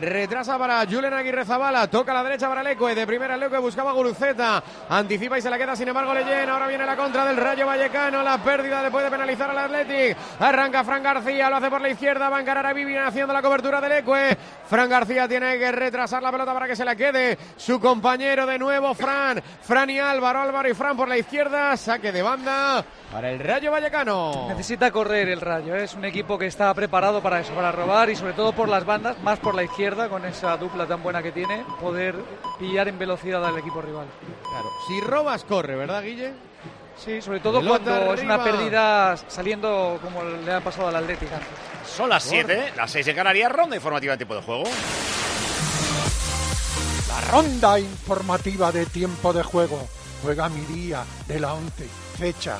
[0.00, 1.88] Retrasa para Julen Aguirre Zabala.
[1.88, 2.94] Toca a la derecha para Leque.
[2.94, 4.62] De primera Leque buscaba Guruceta.
[4.88, 6.48] Anticipa y se la queda, sin embargo, Leyen.
[6.48, 8.22] Ahora viene la contra del Rayo Vallecano.
[8.22, 10.16] La pérdida le puede penalizar al Athletic.
[10.40, 11.50] Arranca Fran García.
[11.50, 12.28] Lo hace por la izquierda.
[12.28, 14.38] Va a encarar a Vivian haciendo la cobertura del Leque.
[14.68, 17.38] Fran García tiene que retrasar la pelota para que se la quede.
[17.56, 19.42] Su compañero de nuevo, Fran.
[19.62, 20.40] Fran y Álvaro.
[20.40, 21.76] Álvaro y Fran por la izquierda.
[21.76, 24.46] Saque de banda para el Rayo Vallecano.
[24.48, 25.84] Necesita correr el Rayo, ¿eh?
[25.84, 28.84] es un equipo que está preparado para eso, para robar y sobre todo por las
[28.84, 32.14] bandas, más por la izquierda, con esa dupla tan buena que tiene, poder
[32.58, 34.06] pillar en velocidad al equipo rival.
[34.42, 36.34] Claro, si robas, corre, ¿verdad, Guille?
[36.96, 41.34] Sí, sobre todo Pelota cuando es una pérdida saliendo como le ha pasado al Atlético
[41.34, 41.48] antes.
[41.96, 44.64] Son las 7, las 6 en Canarias, ronda informativa de tipo de juego.
[47.08, 49.88] La ronda informativa de tiempo de juego.
[50.22, 51.88] Juega mi día de la 11.
[52.18, 52.58] Fecha.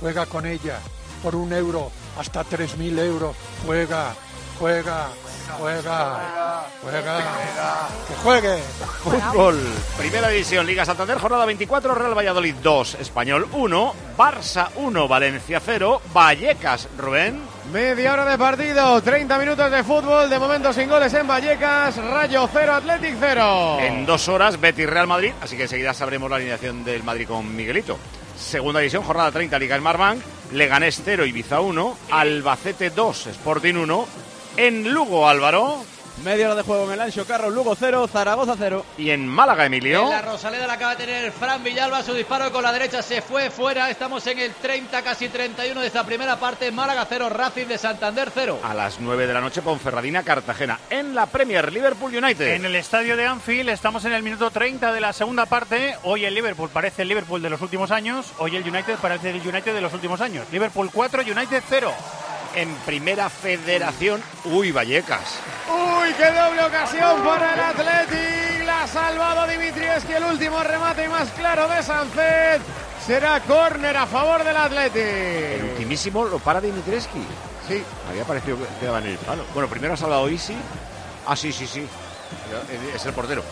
[0.00, 0.78] Juega con ella.
[1.22, 3.36] Por un euro hasta 3.000 euros.
[3.66, 4.14] Juega.
[4.58, 5.08] Juega.
[5.58, 6.64] Juega.
[6.82, 7.20] Juega.
[8.08, 8.62] Que juegue.
[9.02, 9.58] Fútbol.
[9.96, 16.02] Primera división, Liga Santander, jornada 24, Real Valladolid 2, Español 1, Barça 1, Valencia 0,
[16.12, 17.40] Vallecas, Rubén.
[17.72, 22.48] Media hora de partido, 30 minutos de fútbol, de momento sin goles en Vallecas, Rayo
[22.52, 23.78] 0, Athletic 0.
[23.80, 27.54] En dos horas, Betis Real Madrid, así que enseguida sabremos la alineación del Madrid con
[27.54, 27.98] Miguelito.
[28.36, 30.22] Segunda división, jornada 30, Liga Smartbank,
[30.52, 34.06] Leganés 0, Ibiza 1, Albacete 2, Sporting 1,
[34.56, 35.84] en Lugo Álvaro
[36.22, 38.84] Media hora de juego en el Ancho Carro, Lugo 0, Zaragoza 0.
[38.96, 40.04] y en Málaga Emilio.
[40.04, 43.22] En la Rosaleda la acaba de tener Fran Villalba, su disparo con la derecha se
[43.22, 43.90] fue fuera.
[43.90, 46.70] Estamos en el 30, casi 31 de esta primera parte.
[46.70, 48.60] Málaga 0, Racing de Santander 0.
[48.62, 50.78] A las 9 de la noche, Ponferradina Cartagena.
[50.90, 52.54] En la Premier, Liverpool United.
[52.54, 55.96] En el estadio de Anfield estamos en el minuto 30 de la segunda parte.
[56.04, 58.32] Hoy el Liverpool parece el Liverpool de los últimos años.
[58.38, 60.46] Hoy el United parece el United de los últimos años.
[60.52, 61.92] Liverpool 4, United 0.
[62.54, 65.38] En primera federación, uy, Vallecas.
[65.70, 68.66] Uy, qué doble ocasión para el Athletic.
[68.66, 72.60] La ha salvado Dimitrieski, el último remate más claro de Sancet.
[73.06, 75.72] Será córner a favor del El Athletic.
[75.72, 77.20] ultimísimo lo para Dimitreski.
[77.66, 77.82] Sí.
[78.10, 79.44] Había parecido que quedaba en el palo.
[79.54, 80.54] Bueno, primero ha salvado Isi.
[81.26, 81.86] Ah, sí, sí, sí.
[82.94, 83.42] Es el portero.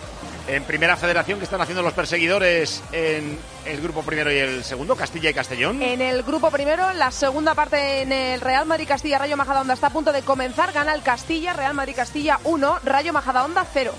[0.49, 4.97] En primera federación, que están haciendo los perseguidores en el grupo primero y el segundo?
[4.97, 5.80] Castilla y Castellón.
[5.82, 9.88] En el grupo primero, la segunda parte en el Real Madrid Castilla Rayo Majadahonda está
[9.88, 10.72] a punto de comenzar.
[10.72, 13.93] Gana el Castilla, Real Madrid Castilla 1, Rayo Majadahonda 0.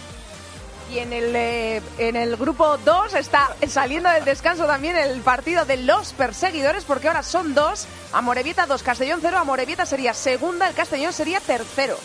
[0.91, 5.63] Y en el, eh, en el grupo 2 está saliendo del descanso también el partido
[5.63, 7.87] de los perseguidores, porque ahora son dos.
[8.11, 9.37] Amorebieta 2, Castellón 0.
[9.37, 11.97] Amorebieta sería segunda, el Castellón sería tercero.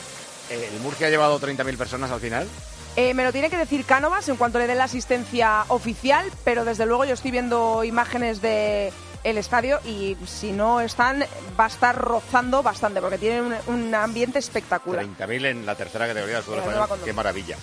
[0.48, 2.46] El Murcia ha llevado 30.000 personas al final.
[2.96, 6.64] Eh, me lo tiene que decir Cánovas en cuanto le den la asistencia oficial, pero
[6.64, 8.92] desde luego yo estoy viendo imágenes de
[9.22, 11.24] el estadio y si no están
[11.58, 15.04] va a estar rozando bastante porque tienen un, un ambiente espectacular.
[15.04, 17.00] 30.000 en la tercera categoría del fútbol español.
[17.04, 17.56] Qué maravilla.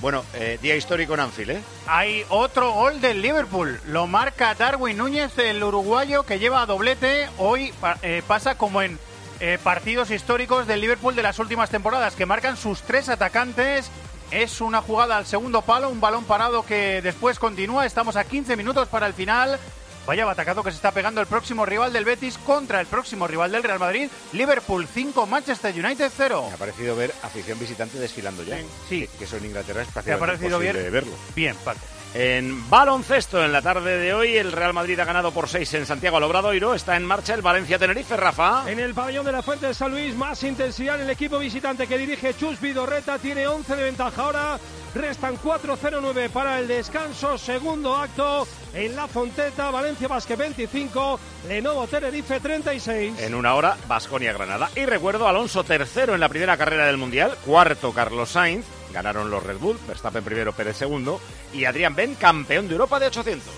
[0.00, 1.60] Bueno, eh, día histórico en Anfield, ¿eh?
[1.86, 3.78] Hay otro gol del Liverpool.
[3.86, 7.28] Lo marca Darwin Núñez, el uruguayo que lleva doblete.
[7.36, 8.98] Hoy pa- eh, pasa como en
[9.40, 13.90] eh, partidos históricos del Liverpool de las últimas temporadas, que marcan sus tres atacantes.
[14.30, 17.84] Es una jugada al segundo palo, un balón parado que después continúa.
[17.84, 19.58] Estamos a 15 minutos para el final.
[20.06, 23.52] Vaya batacazo que se está pegando el próximo rival del Betis contra el próximo rival
[23.52, 24.08] del Real Madrid.
[24.32, 26.44] Liverpool 5, Manchester United 0.
[26.48, 28.56] Me ha parecido ver afición visitante desfilando ya.
[28.88, 29.00] Sí.
[29.06, 30.74] Que, que eso en Inglaterra es ¿Te ha parecido bien?
[30.90, 31.12] verlo.
[31.34, 31.80] Bien, Paco.
[32.12, 35.86] En baloncesto, en la tarde de hoy, el Real Madrid ha ganado por 6 en
[35.86, 36.74] Santiago al Obradoiro.
[36.74, 38.68] Está en marcha el Valencia-Tenerife, Rafa.
[38.68, 41.86] En el pabellón de la Fuente de San Luis, más intensidad en el equipo visitante
[41.86, 43.18] que dirige Chus Vidorreta.
[43.18, 44.58] Tiene 11 de ventaja ahora.
[44.92, 47.38] Restan 4-0-9 para el descanso.
[47.38, 48.44] Segundo acto
[48.74, 49.70] en la Fonteta.
[49.70, 51.20] Valencia Basque 25.
[51.46, 53.20] Lenovo Tenerife 36.
[53.20, 54.68] En una hora, Basconia-Granada.
[54.74, 57.36] Y recuerdo, Alonso tercero en la primera carrera del Mundial.
[57.46, 58.79] Cuarto, Carlos Sainz.
[58.92, 59.78] Ganaron los Red Bull.
[59.86, 61.20] Verstappen primero, Pérez segundo.
[61.52, 63.52] Y Adrián Ben, campeón de Europa de 800.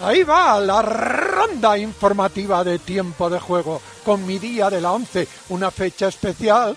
[0.00, 5.26] Ahí va la ronda informativa de tiempo de juego con mi día de la 11,
[5.48, 6.76] una fecha especial,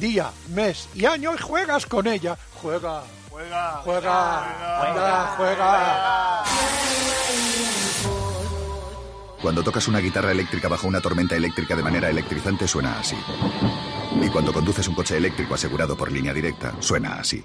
[0.00, 2.38] día, mes y año y juegas con ella.
[2.62, 6.44] Juega, juega, juega, anda, juega.
[9.42, 13.16] Cuando tocas una guitarra eléctrica bajo una tormenta eléctrica de manera electrizante suena así.
[14.22, 17.44] Y cuando conduces un coche eléctrico asegurado por línea directa, suena así.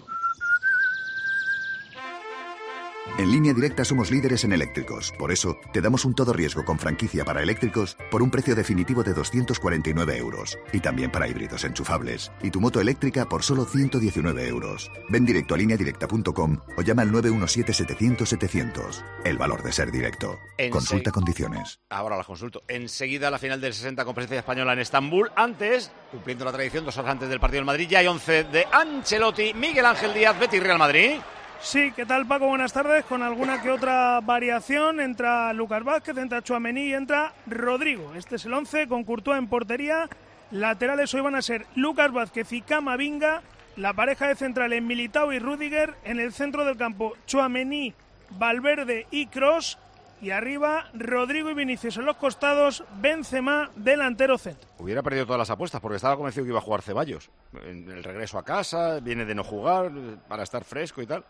[3.17, 5.11] En línea directa somos líderes en eléctricos.
[5.17, 9.03] Por eso, te damos un todo riesgo con franquicia para eléctricos por un precio definitivo
[9.03, 10.55] de 249 euros.
[10.71, 12.31] Y también para híbridos enchufables.
[12.43, 14.91] Y tu moto eléctrica por solo 119 euros.
[15.09, 19.03] Ven directo a lineadirecta.com o llama al 917-700-700.
[19.25, 20.37] El valor de ser directo.
[20.71, 21.79] Consulta condiciones.
[21.89, 22.61] Ahora las consulto.
[22.67, 25.31] Enseguida la final del 60 con presencia española en Estambul.
[25.35, 28.67] Antes, cumpliendo la tradición, dos horas antes del partido del Madrid, ya hay 11 de
[28.71, 31.19] Ancelotti, Miguel Ángel Díaz, Betis Real Madrid.
[31.61, 32.47] Sí, ¿qué tal Paco?
[32.47, 33.03] Buenas tardes.
[33.05, 38.13] Con alguna que otra variación, entra Lucas Vázquez, entra Chuamení y entra Rodrigo.
[38.15, 40.07] Este es el 11 con Courtois en portería.
[40.51, 43.41] Laterales hoy van a ser Lucas Vázquez y Camavinga.
[43.75, 45.95] La pareja de centrales Militao y Rudiger.
[46.03, 47.93] En el centro del campo Chuamení,
[48.29, 49.77] Valverde y Cross.
[50.19, 54.67] Y arriba Rodrigo y Vinicius en los costados, Benzema delantero centro.
[54.79, 57.29] Hubiera perdido todas las apuestas porque estaba convencido que iba a jugar Ceballos.
[57.63, 59.91] En el regreso a casa, viene de no jugar
[60.27, 61.23] para estar fresco y tal.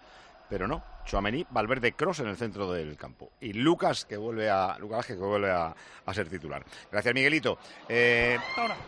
[0.49, 3.31] Pero no, Chuamení, Valverde, Cross en el centro del campo.
[3.41, 5.75] Y Lucas que vuelve a, Lucas que vuelve a,
[6.05, 6.63] a ser titular.
[6.89, 7.57] Gracias, Miguelito.
[7.89, 8.37] Eh,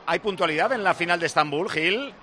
[0.06, 2.14] ¿Hay puntualidad en la final de Estambul, Gil?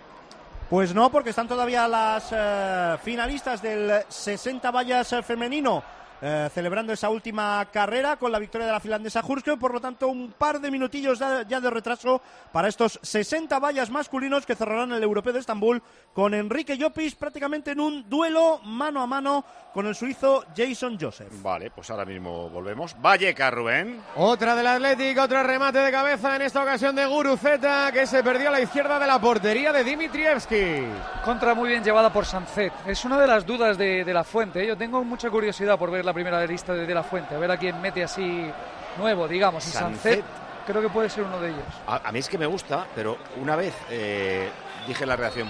[0.70, 5.83] Pues no, porque están todavía las eh, finalistas del 60 vallas eh, femenino
[6.23, 10.09] eh, celebrando esa última carrera con la victoria de la finlandesa Hurske, por lo tanto
[10.09, 14.93] un par de minutillos ya, ya de retraso para estos 60 vallas masculinos que cerrarán
[14.93, 15.83] el Europeo de Estambul
[16.14, 19.45] con Enrique Llopis prácticamente en un duelo mano a mano
[19.75, 21.31] con el suizo Jason Joseph.
[21.43, 22.97] Vale, pues ahora mismo volvemos.
[22.99, 24.01] Valleca, Rubén.
[24.17, 28.49] Otra del Atlético, otro remate de cabeza en esta ocasión de Guruceta que se perdió
[28.49, 30.87] a la izquierda de la portería de Dimitrievski.
[31.23, 32.73] Contra muy bien llevada por Sancet.
[32.87, 34.62] Es una de las dudas de, de la fuente.
[34.64, 34.67] ¿eh?
[34.69, 37.50] Yo tengo mucha curiosidad por ver la primera lista de, de la fuente, a ver
[37.50, 38.50] a quién mete así
[38.98, 39.66] nuevo, digamos.
[39.66, 40.14] Y Sancet.
[40.20, 40.24] Sancet
[40.66, 41.64] creo que puede ser uno de ellos.
[41.86, 44.48] A, a mí es que me gusta, pero una vez eh,
[44.86, 45.48] dije en la reacción,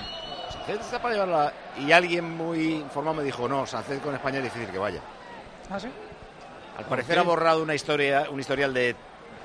[0.50, 1.52] Sánchez está para llevarla.
[1.78, 5.00] Y alguien muy informado me dijo, no, Sánchez con España es difícil que vaya.
[5.70, 5.88] ¿Ah, sí?
[6.78, 8.94] Al parecer ha borrado una historia, un historial de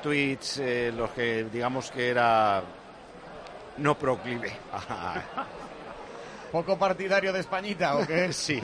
[0.01, 2.61] tweets, eh, los que digamos que era
[3.77, 4.51] no proclive.
[6.51, 8.33] ¿Poco partidario de Españita o qué?
[8.33, 8.61] sí.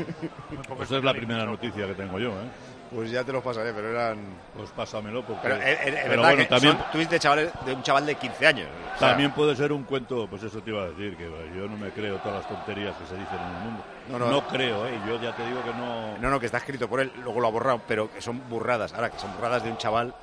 [0.76, 2.50] Pues es la primera noticia que tengo yo, ¿eh?
[2.94, 4.18] Pues ya te los pasaré, pero eran...
[4.56, 5.42] Pues pásamelo porque...
[5.44, 8.06] Pero es, es Pero verdad bueno, que también, son tweets de, chavales, de un chaval
[8.06, 8.68] de 15 años.
[8.96, 11.68] O sea, también puede ser un cuento, pues eso te iba a decir, que yo
[11.68, 13.84] no me creo todas las tonterías que se dicen en el mundo.
[14.10, 14.48] No, no.
[14.48, 14.98] creo, ¿eh?
[15.06, 16.18] Yo ya te digo que no...
[16.18, 18.94] No, no, que está escrito por él, luego lo ha borrado, pero que son burradas.
[18.94, 20.16] Ahora, que son burradas de un chaval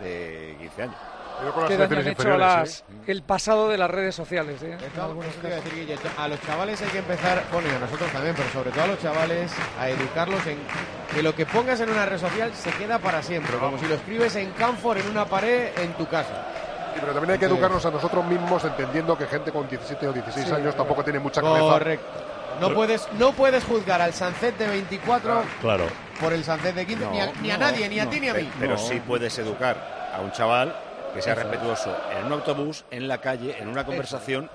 [0.00, 0.96] de 15 años.
[1.68, 4.62] ¿Qué daño han hecho a las- el pasado de las redes sociales?
[4.62, 4.74] ¿eh?
[4.74, 5.16] A casos.
[5.42, 8.70] decir, Guille, a los chavales hay que empezar, bueno, y a nosotros también, pero sobre
[8.70, 10.58] todo a los chavales, a educarlos en
[11.14, 13.94] que lo que pongas en una red social se queda para siempre, como si lo
[13.94, 16.46] escribes en Canfor en una pared en tu casa.
[16.94, 20.12] Sí, pero también hay que educarnos a nosotros mismos entendiendo que gente con 17 o
[20.14, 20.52] 16 Sí.
[20.54, 21.60] años tampoco tiene mucha cabeza.
[21.60, 22.06] Correcto.
[22.60, 25.84] No puedes, no puedes juzgar al Sancet de 24 Claro.
[26.18, 28.34] por el Sancet de 15, ni, a, ni a nadie, ni a ti ni a
[28.34, 28.50] mí.
[28.58, 30.74] Pero sí puedes educar a un chaval
[31.16, 34.48] que sea respetuoso en un autobús, en la calle, en una conversación,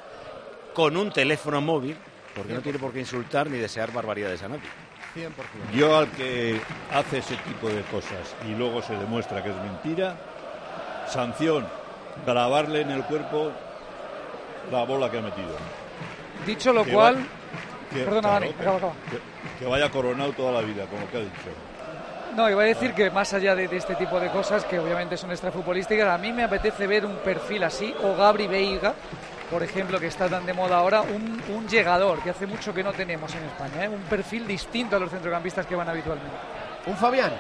[0.74, 1.98] con un teléfono móvil,
[2.36, 4.62] porque no tiene por qué insultar ni desear barbaridades a nadie.
[5.16, 5.30] 100%.
[5.74, 6.62] Yo al que
[6.94, 10.16] hace ese tipo de cosas y luego se demuestra que es mentira,
[11.08, 11.68] sanción,
[12.26, 13.52] grabarle en el cuerpo
[14.72, 15.50] la bola que ha metido.
[16.46, 17.42] Dicho lo Que cual, va-
[17.94, 18.94] Que, Perdona, claro, Dani, que- acaba, acaba.
[19.12, 21.34] que- que vaya coronado toda la vida, como que ha dicho.
[22.36, 25.18] No, iba a decir que más allá de, de este tipo de cosas, que obviamente
[25.18, 28.94] son extrafutbolísticas, a mí me apetece ver un perfil así, o Gabri Veiga,
[29.50, 32.84] por ejemplo, que está tan de moda ahora, un, un llegador, que hace mucho que
[32.84, 33.90] no tenemos en España, ¿eh?
[33.90, 36.38] un perfil distinto a los centrocampistas que van habitualmente.
[36.86, 37.34] ¿Un Fabián?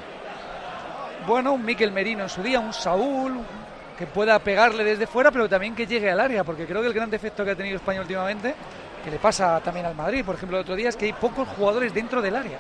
[1.26, 3.39] Bueno, un Miquel Merino en su día, un Saúl,
[3.98, 6.94] que pueda pegarle desde fuera, pero también que llegue al área, porque creo que el
[6.94, 8.56] gran defecto que ha tenido España últimamente,
[9.06, 11.48] que le pasa también al Madrid, por ejemplo, el otro día, es que hay pocos
[11.50, 12.60] jugadores dentro del área.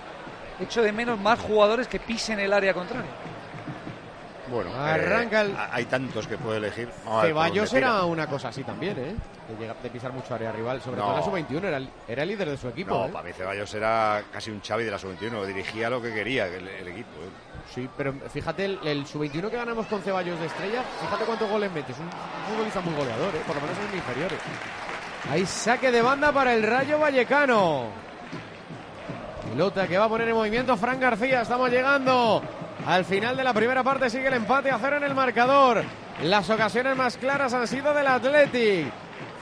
[0.61, 3.09] Echo de menos más jugadores que pisen el área contraria.
[4.49, 6.89] Bueno, Arranca eh, el- hay tantos que puede elegir.
[7.05, 9.15] Vamos Ceballos era una cosa así también, ¿eh?
[9.47, 11.03] De, llegar- de pisar mucho área rival, sobre No.
[11.03, 12.93] todo en la sub-21, era, el- era el líder de su equipo.
[12.93, 13.09] No, ¿eh?
[13.13, 16.67] para mí Ceballos era casi un Xavi de la sub-21, dirigía lo que quería el,
[16.67, 17.09] el equipo.
[17.21, 17.29] ¿eh?
[17.73, 21.71] Sí, pero fíjate, el, el sub-21 que ganamos con Ceballos de estrella, fíjate cuántos goles
[21.71, 21.93] mete.
[21.93, 22.11] Es un, un
[22.49, 23.41] futbolista muy goleador, ¿eh?
[23.47, 24.39] por lo menos en inferiores.
[25.31, 27.85] Ahí saque de banda para el Rayo Vallecano.
[29.51, 31.41] Pelota que va a poner en movimiento Fran García.
[31.41, 32.41] Estamos llegando
[32.87, 34.09] al final de la primera parte.
[34.09, 35.83] Sigue el empate a cero en el marcador.
[36.23, 38.87] Las ocasiones más claras han sido del Athletic.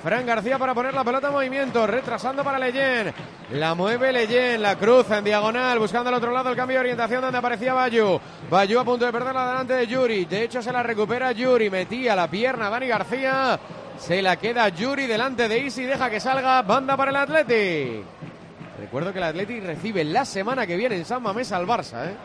[0.02, 3.14] Fran García para poner la pelota en movimiento, retrasando para Leyen.
[3.52, 7.22] La mueve Leyen, la cruza en diagonal, buscando al otro lado el cambio de orientación
[7.22, 8.20] donde aparecía Bayu.
[8.50, 10.26] Bayu a punto de perderla delante de Yuri.
[10.26, 11.70] De hecho, se la recupera Yuri.
[11.70, 13.60] Metía la pierna Dani García.
[14.00, 15.84] Se la queda Yuri delante de Isi.
[15.84, 16.64] Deja que salga.
[16.64, 18.19] Banda para el Athletic.
[18.80, 22.16] Recuerdo que el Athletic recibe la semana que viene en San Mamés al Barça, ¿eh?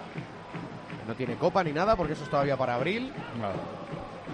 [1.06, 3.12] No tiene copa ni nada porque eso es todavía para abril.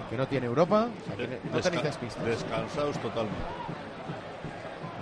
[0.09, 0.89] Que no tiene Europa.
[1.03, 2.25] O sea, que no Desca- tenéis despistas.
[2.25, 3.37] Descansados totalmente.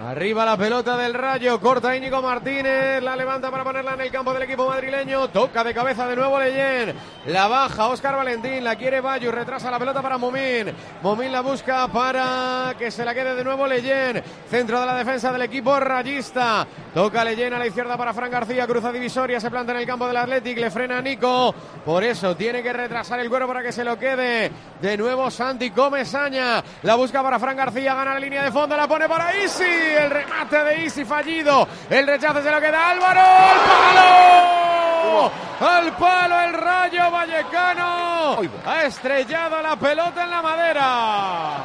[0.07, 4.33] Arriba la pelota del Rayo, corta Íñigo Martínez, la levanta para ponerla en el campo
[4.33, 6.95] del equipo madrileño, toca de cabeza de nuevo Leyen,
[7.27, 10.73] la baja Óscar Valentín, la quiere Bayu, retrasa la pelota para Momín,
[11.03, 15.33] Momín la busca para que se la quede de nuevo Leyen, centro de la defensa
[15.33, 19.73] del equipo rayista, toca Leyen a la izquierda para Fran García, cruza divisoria, se planta
[19.73, 21.53] en el campo del Athletic, le frena a Nico,
[21.85, 25.73] por eso tiene que retrasar el cuero para que se lo quede, de nuevo Santi
[25.73, 29.88] Comesaña, la busca para Fran García, gana la línea de fondo, la pone para Isi,
[29.91, 35.33] el remate de Isi fallido, el rechazo se lo queda Álvaro, ¡al palo!
[35.61, 38.39] ¡Al palo el Rayo Vallecano!
[38.65, 41.57] Ha estrellado la pelota en la madera.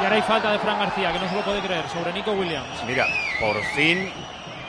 [0.00, 2.32] Y ahora hay falta de Fran García, que no se lo puede creer, sobre Nico
[2.32, 2.84] Williams.
[2.86, 3.06] Mira,
[3.40, 4.12] por fin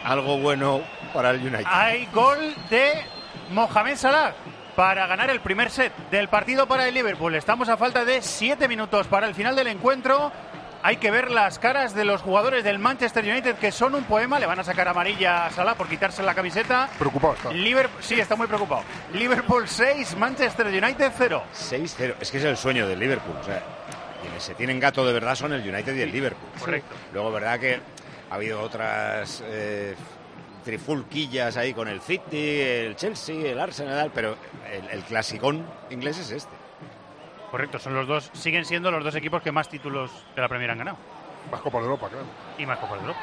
[0.03, 0.82] algo bueno
[1.14, 1.66] para el United.
[1.66, 2.93] Hay gol de
[3.51, 4.34] Mohamed Salah
[4.76, 7.36] para ganar el primer set del partido para el Liverpool.
[7.36, 10.32] Estamos a falta de siete minutos para el final del encuentro.
[10.82, 14.39] Hay que ver las caras de los jugadores del Manchester United que son un poema.
[14.39, 16.89] Le van a sacar amarilla a Salah por quitarse la camiseta.
[16.97, 17.51] Preocupado está.
[17.51, 18.84] Liverpool, sí, está muy preocupado.
[19.13, 21.43] Liverpool 6, Manchester United 0.
[21.53, 22.15] 6-0.
[22.21, 23.36] Es que es el sueño del Liverpool.
[23.41, 23.61] O sea,
[24.21, 26.49] quienes se tienen gato de verdad son el United y el Liverpool.
[26.59, 26.95] Correcto.
[27.13, 27.82] Luego, verdad que
[28.30, 29.95] ha habido otras eh,
[30.63, 34.38] trifulquillas ahí con el City, el Chelsea, el Arsenal, pero
[34.71, 36.59] el, el clasicón inglés es este.
[37.52, 40.72] Correcto, son los dos, siguen siendo los dos equipos que más títulos de la Premier
[40.72, 40.97] han ganado.
[41.52, 42.26] Más Copa de Europa, claro.
[42.58, 43.20] Y más Copa de Europa.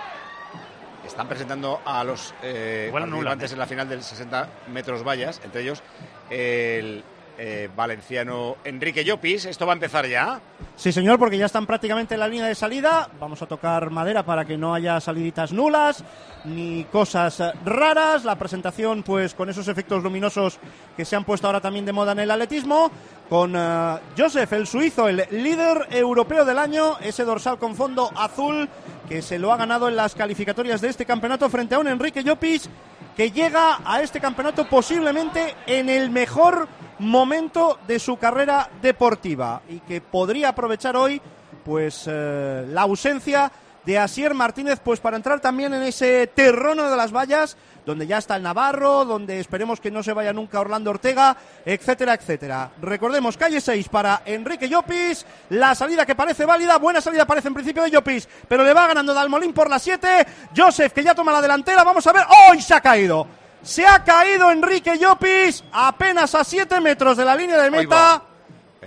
[1.04, 5.62] Están presentando a los eh, no participantes en la final del 60 metros vallas, entre
[5.62, 5.82] ellos
[6.28, 7.04] el
[7.38, 9.44] eh, valenciano Enrique Llopis.
[9.44, 10.40] Esto va a empezar ya.
[10.74, 13.08] Sí, señor, porque ya están prácticamente en la línea de salida.
[13.20, 16.02] Vamos a tocar madera para que no haya saliditas nulas
[16.46, 18.24] ni cosas eh, raras.
[18.24, 20.58] La presentación, pues, con esos efectos luminosos
[20.96, 22.90] que se han puesto ahora también de moda en el atletismo.
[23.28, 26.98] Con eh, Joseph, el suizo, el líder europeo del año.
[27.00, 28.68] Ese dorsal con fondo azul
[29.08, 32.22] que se lo ha ganado en las calificatorias de este campeonato frente a un Enrique
[32.22, 32.68] Llopis
[33.16, 36.68] que llega a este campeonato posiblemente en el mejor
[36.98, 41.20] momento de su carrera deportiva y que podría aprovechar hoy
[41.64, 43.50] pues eh, la ausencia
[43.86, 47.56] de Asier Martínez pues para entrar también en ese terreno de las vallas
[47.86, 52.14] donde ya está el Navarro, donde esperemos que no se vaya nunca Orlando Ortega, etcétera,
[52.14, 52.72] etcétera.
[52.82, 57.54] Recordemos, calle 6 para Enrique Llopis, la salida que parece válida, buena salida parece en
[57.54, 61.30] principio de Llopis, pero le va ganando Dalmolín por la 7, Joseph que ya toma
[61.30, 63.26] la delantera, vamos a ver, ¡hoy se ha caído!
[63.62, 68.22] Se ha caído Enrique Llopis apenas a 7 metros de la línea de meta.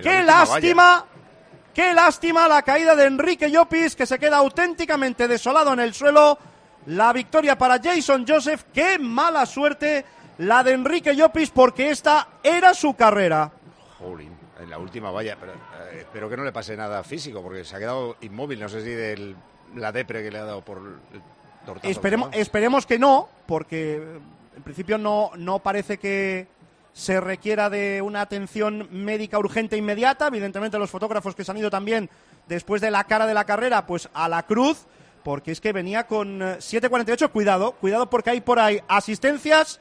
[0.02, 1.06] ¡Qué lástima!
[1.74, 6.38] ¡Qué lástima la caída de Enrique Llopis, que se queda auténticamente desolado en el suelo!
[6.88, 8.64] La victoria para Jason Joseph.
[8.74, 10.06] ¡Qué mala suerte
[10.40, 13.52] la de Enrique Llopis, porque esta era su carrera!
[14.00, 15.38] Jolín, en la última valla.
[15.40, 18.60] Pero, eh, espero que no le pase nada físico, porque se ha quedado inmóvil.
[18.60, 19.36] No sé si de
[19.76, 21.22] la depre que le ha dado por el
[21.66, 21.88] tortazo.
[21.88, 24.20] Esperemos, esperemos que no, porque eh,
[24.58, 26.48] en principio no, no parece que
[27.00, 30.28] se requiera de una atención médica urgente e inmediata.
[30.28, 32.10] Evidentemente los fotógrafos que se han ido también
[32.48, 34.86] después de la cara de la carrera, pues a la cruz.
[35.24, 37.30] porque es que venía con eh, 7.48.
[37.32, 39.80] Cuidado, cuidado porque hay por ahí asistencias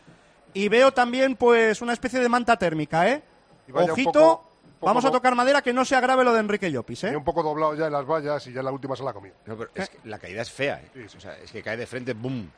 [0.55, 3.23] y veo también pues una especie de manta térmica, ¿eh?
[3.69, 4.37] Y Ojito, poco-
[4.81, 7.17] poco vamos a tocar madera que no sea grave lo de Enrique Llopis, Y ¿eh?
[7.17, 9.15] un poco doblado ya en las vallas y ya en la última se la ha
[9.15, 9.35] comido.
[9.47, 11.07] No, pero es que la caída es fea, ¿eh?
[11.17, 12.51] O sea, es que cae de frente, ¡boom!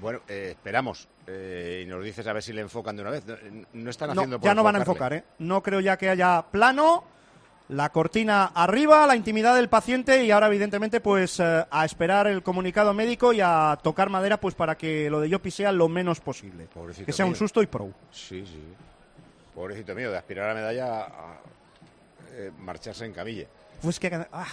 [0.00, 1.08] Bueno, eh, esperamos.
[1.26, 3.24] eh, y nos dices a ver si le enfocan de una vez.
[3.26, 3.36] No,
[3.72, 5.24] no están No, haciendo por ya no van a enfocar, ¿eh?
[5.38, 7.04] No creo ya que haya plano.
[7.70, 12.42] La cortina arriba, la intimidad del paciente y ahora evidentemente pues eh, a esperar el
[12.42, 16.18] comunicado médico y a tocar madera pues para que lo de Llopis sea lo menos
[16.20, 16.66] posible.
[16.72, 17.90] Pobrecito que sea un susto y pro.
[18.10, 18.62] Sí, sí.
[19.54, 21.40] Pobrecito mío, de aspirar a la medalla a
[22.32, 23.46] eh, marcharse en camilla.
[23.82, 24.46] Pues que ah,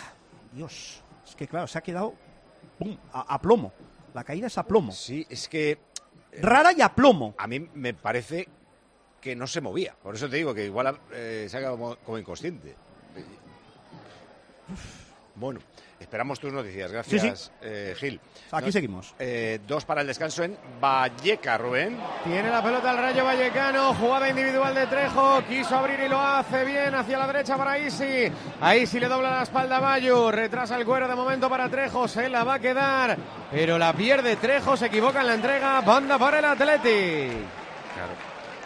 [0.52, 2.14] Dios, es que claro, se ha quedado
[2.78, 3.72] pum, a, a plomo.
[4.16, 4.94] La caída es a plomo.
[4.94, 5.78] Sí, es que
[6.42, 7.36] rara y a plomo.
[7.38, 8.48] A mí me parece
[9.20, 9.94] que no se movía.
[10.02, 12.76] Por eso te digo que igual eh, se ha quedado como, como inconsciente.
[15.36, 15.60] Bueno,
[16.06, 16.92] esperamos tus noticias.
[16.92, 17.52] Gracias, Sí, sí.
[17.62, 18.22] eh, Gil.
[18.52, 19.14] Aquí seguimos.
[19.20, 21.98] eh, dos para el descanso en Valleca, Rubén.
[22.24, 26.64] Tiene la pelota el Rayo Vallecano, jugada individual de Trejo, quiso abrir y lo hace
[26.64, 28.32] bien hacia la derecha para Isi.
[28.62, 32.08] A Isi le dobla la espalda a Bayu, retrasa el cuero de momento para Trejo,
[32.08, 33.18] se la va a quedar,
[33.52, 37.30] pero la pierde Trejo, se equivoca en la entrega, banda para el Atleti.
[37.94, 38.14] Claro.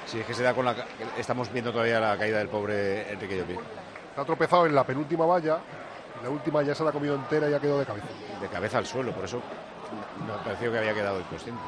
[0.05, 0.75] Sí, es que se da con la.
[1.17, 3.57] Estamos viendo todavía la caída del pobre Enrique Llopis.
[4.15, 5.59] Se ha tropezado en la penúltima valla
[6.23, 8.07] la última ya se la ha comido entera y ha quedado de cabeza.
[8.41, 9.41] De cabeza al suelo, por eso
[10.25, 11.61] me pareció que había quedado inconsciente.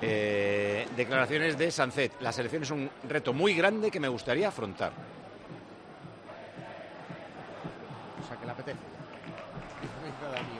[0.00, 2.12] Eh, declaraciones de Sancet.
[2.20, 4.92] La selección es un reto muy grande que me gustaría afrontar.
[8.22, 8.78] O sea, que le apetece.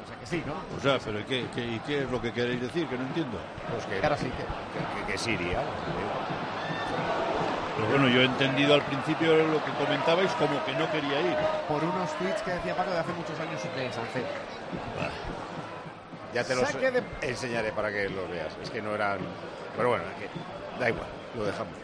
[0.05, 0.55] O sea, que sí, ¿no?
[0.77, 2.87] O sea, pero ¿qué, qué, y qué es lo que queréis decir?
[2.87, 3.39] Que no entiendo.
[3.71, 5.63] Pues que, Ahora sí, que, que- que sí iría.
[7.77, 11.37] Pero bueno, yo he entendido al principio lo que comentabais como que no quería ir.
[11.67, 14.25] Por unos tweets que decía Paco de hace muchos años de Sancet.
[16.33, 18.53] Ya te los de- enseñaré para que los veas.
[18.63, 19.19] Es que no eran.
[19.77, 21.07] Pero bueno, es que da igual,
[21.37, 21.75] lo dejamos.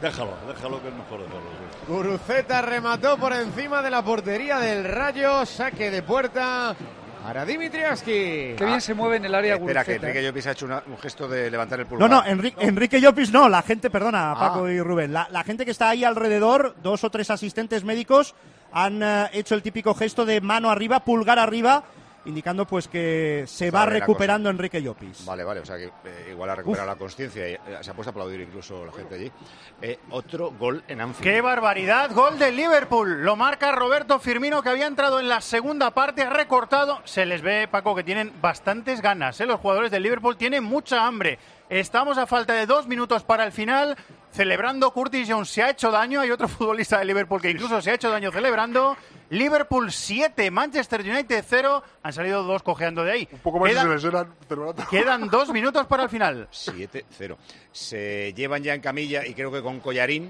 [0.00, 1.40] Déjalo, déjalo que es mejor dejarlo.
[1.50, 1.92] sí.
[1.92, 6.74] Guruceta remató por encima de la portería del Rayo, saque de puerta
[7.22, 8.54] para Dimitrievski.
[8.56, 10.22] Qué bien se mueve en el área Espera, que Enrique ¿eh?
[10.24, 12.10] Llopis ha hecho una- un gesto de levantar el No, pulgar.
[12.10, 14.38] no, Enrique, Enrique Llopis no, la gente, perdona, Ah.
[14.38, 18.34] Paco y Rubén, la, la gente que está ahí alrededor, dos o tres asistentes médicos,
[18.72, 21.84] han eh, hecho el típico gesto de mano arriba, pulgar arriba,
[22.24, 25.24] indicando pues que se va Vale, recuperando Enrique Llopis.
[25.24, 27.94] Vale, vale, o sea que eh, igual ha recuperado la conciencia y eh, se ha
[27.94, 29.32] puesto a aplaudir incluso la gente allí.
[29.80, 31.22] Eh, otro gol en Anfield.
[31.22, 32.12] ¡Qué barbaridad!
[32.12, 33.24] Gol del Liverpool.
[33.24, 37.00] Lo marca Roberto Firmino, que había entrado en la segunda parte, ha recortado.
[37.04, 39.40] Se les ve, Paco, que tienen bastantes ganas.
[39.40, 39.46] ¿eh?
[39.46, 41.38] Los jugadores del Liverpool tienen mucha hambre.
[41.68, 43.96] Estamos a falta de dos minutos para el final.
[44.30, 46.20] Celebrando, Curtis Jones se ha hecho daño.
[46.20, 48.96] Hay otro futbolista de Liverpool que incluso se ha hecho daño celebrando.
[49.32, 51.82] Liverpool 7, Manchester United 0.
[52.02, 53.28] Han salido dos cojeando de ahí.
[53.32, 54.86] Un poco más Queda- se les eran celebrando.
[54.90, 56.48] Quedan dos minutos para el final.
[56.52, 57.36] 7-0.
[57.72, 60.28] Se llevan ya en camilla y creo que con collarín,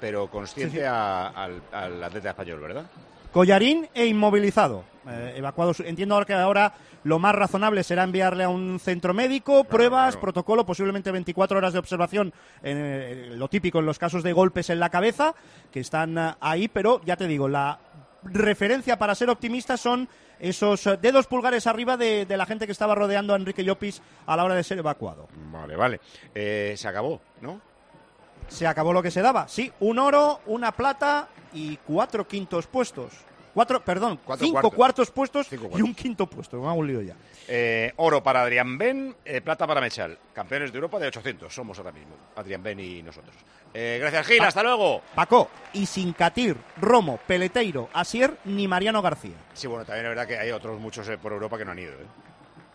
[0.00, 0.84] pero consciente Sí, sí.
[0.86, 2.84] a- al, al atleta español, ¿verdad?
[3.32, 4.84] Collarín e inmovilizado.
[5.08, 5.72] Eh, evacuado.
[5.84, 6.74] Entiendo que ahora
[7.04, 10.20] lo más razonable será enviarle a un centro médico, pruebas, claro.
[10.20, 12.32] protocolo, posiblemente 24 horas de observación,
[12.62, 15.34] eh, lo típico en los casos de golpes en la cabeza,
[15.72, 17.80] que están eh, ahí, pero ya te digo, la
[18.24, 20.08] referencia para ser optimista son
[20.38, 24.02] esos eh, dedos pulgares arriba de, de la gente que estaba rodeando a Enrique Llopis
[24.26, 25.28] a la hora de ser evacuado.
[25.50, 26.00] Vale, vale.
[26.34, 27.60] Eh, se acabó, ¿no?
[28.48, 29.48] Se acabó lo que se daba.
[29.48, 33.12] Sí, un oro, una plata y cuatro quintos puestos.
[33.54, 34.74] Cuatro, perdón, Cuatro cinco cuartos.
[34.76, 36.60] cuartos puestos Cinco y un quinto puesto.
[36.60, 37.14] Me un lío ya.
[37.48, 40.18] Eh, oro para Adrián Ben, eh, plata para Mechal.
[40.32, 42.14] Campeones de Europa de 800 somos ahora mismo.
[42.36, 43.34] Adrián Ben y nosotros.
[43.74, 44.38] Eh, gracias, Gil.
[44.38, 45.02] Pa- Hasta luego.
[45.14, 49.36] Paco, y sin Catir, Romo, Peleteiro, Asier ni Mariano García.
[49.52, 51.78] Sí, bueno, también es verdad que hay otros muchos eh, por Europa que no han
[51.78, 51.92] ido.
[51.92, 52.06] ¿eh?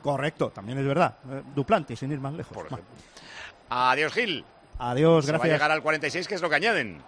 [0.03, 1.17] Correcto, también es verdad.
[1.31, 2.53] Eh, Duplanti, sin ir más lejos.
[2.53, 2.85] Por ejemplo.
[3.69, 4.45] Adiós, Gil.
[4.79, 5.55] Adiós, Se va a gracias.
[5.57, 7.01] llegar al 46, que es lo que añaden.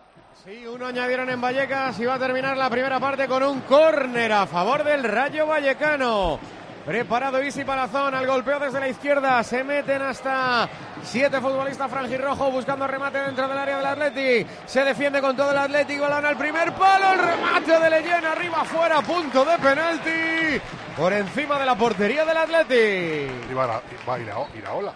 [0.45, 4.31] Sí, uno añadieron en Vallecas y va a terminar la primera parte con un córner
[4.31, 6.39] a favor del Rayo Vallecano.
[6.85, 9.43] Preparado Isi Palazón al golpeo desde la izquierda.
[9.43, 10.67] Se meten hasta
[11.03, 14.47] siete futbolistas franjirrojo buscando remate dentro del área del Atleti.
[14.65, 15.99] Se defiende con todo el Atleti.
[15.99, 17.11] Balón al primer palo.
[17.13, 19.01] El remate de Leyen arriba fuera.
[19.01, 20.61] Punto de penalti.
[20.97, 23.29] Por encima de la portería del Atleti.
[23.51, 24.93] Y va, a- va a ir a, ir a Ola.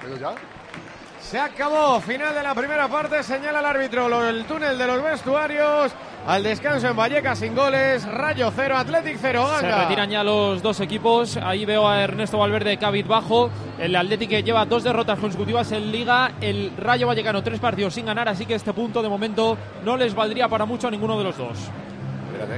[0.00, 0.32] ¿Pero ya?
[1.32, 5.02] Se acabó, final de la primera parte, señala el árbitro lo- el túnel de los
[5.02, 5.90] vestuarios.
[6.26, 10.78] Al descanso en Vallecas sin goles, Rayo 0, Athletic 0, Se retiran ya los dos
[10.80, 11.38] equipos.
[11.38, 12.78] Ahí veo a Ernesto Valverde
[13.08, 13.48] bajo.
[13.78, 16.32] El Atlético que lleva dos derrotas consecutivas en Liga.
[16.42, 18.28] El Rayo Vallecano tres partidos sin ganar.
[18.28, 19.56] Así que este punto de momento
[19.86, 21.56] no les valdría para mucho a ninguno de los dos.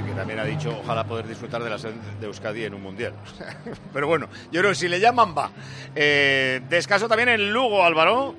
[0.04, 3.12] Que también ha dicho, ojalá poder disfrutar de la sede de Euskadi en un mundial.
[3.92, 5.50] Pero bueno, yo creo que si le llaman, va.
[5.94, 8.34] Eh, descanso también en Lugo, Álvaro.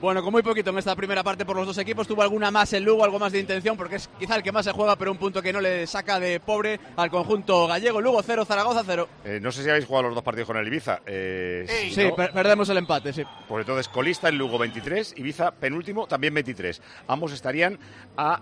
[0.00, 2.06] Bueno, con muy poquito en esta primera parte por los dos equipos.
[2.06, 4.64] Tuvo alguna más el Lugo, algo más de intención, porque es quizá el que más
[4.64, 8.00] se juega, pero un punto que no le saca de pobre al conjunto gallego.
[8.00, 9.08] Lugo 0, Zaragoza 0.
[9.24, 11.00] Eh, no sé si habéis jugado los dos partidos con el Ibiza.
[11.04, 13.24] Eh, si Sí, no, per- perdemos el empate, sí.
[13.48, 16.80] Pues entonces colista el Lugo 23, Ibiza penúltimo también 23.
[17.08, 17.76] Ambos estarían
[18.16, 18.40] a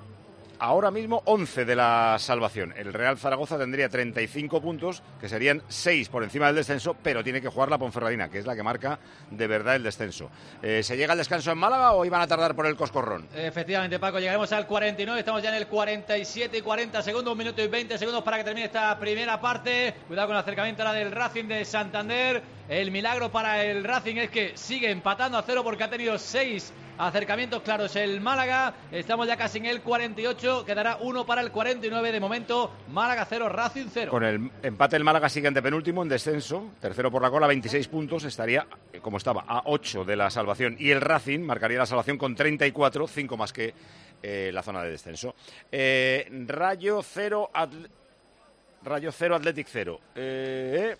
[0.58, 2.72] ahora mismo 11 de la salvación.
[2.76, 7.40] El Real Zaragoza tendría 35 puntos, que serían 6 por encima del descenso, pero tiene
[7.40, 8.98] que jugar la Ponferradina, que es la que marca
[9.30, 10.30] de verdad el descenso.
[10.62, 13.28] Eh, ¿Se llega al descanso en Málaga o iban a tardar por el Coscorrón?
[13.34, 17.62] Efectivamente, Paco, llegaremos al 49, estamos ya en el 47 y 40 segundos, un minuto
[17.62, 19.94] y 20 segundos para que termine esta primera parte.
[20.06, 22.42] Cuidado con el acercamiento ahora del Racing de Santander.
[22.68, 26.72] El milagro para el Racing es que sigue empatando a cero porque ha tenido seis
[26.98, 28.74] acercamientos claros el Málaga.
[28.90, 32.72] Estamos ya casi en el 48, quedará uno para el 49 de momento.
[32.88, 34.10] Málaga 0, Racing 0.
[34.10, 37.88] Con el empate el Málaga sigue ante penúltimo en descenso, tercero por la cola, 26
[37.88, 40.76] puntos, estaría eh, como estaba, a 8 de la salvación.
[40.78, 43.74] Y el Racing marcaría la salvación con 34, 5 más que
[44.22, 45.34] eh, la zona de descenso.
[45.70, 47.50] Eh, Rayo 0,
[48.82, 50.00] Rayo 0, Athletic 0.
[50.14, 50.96] Eh,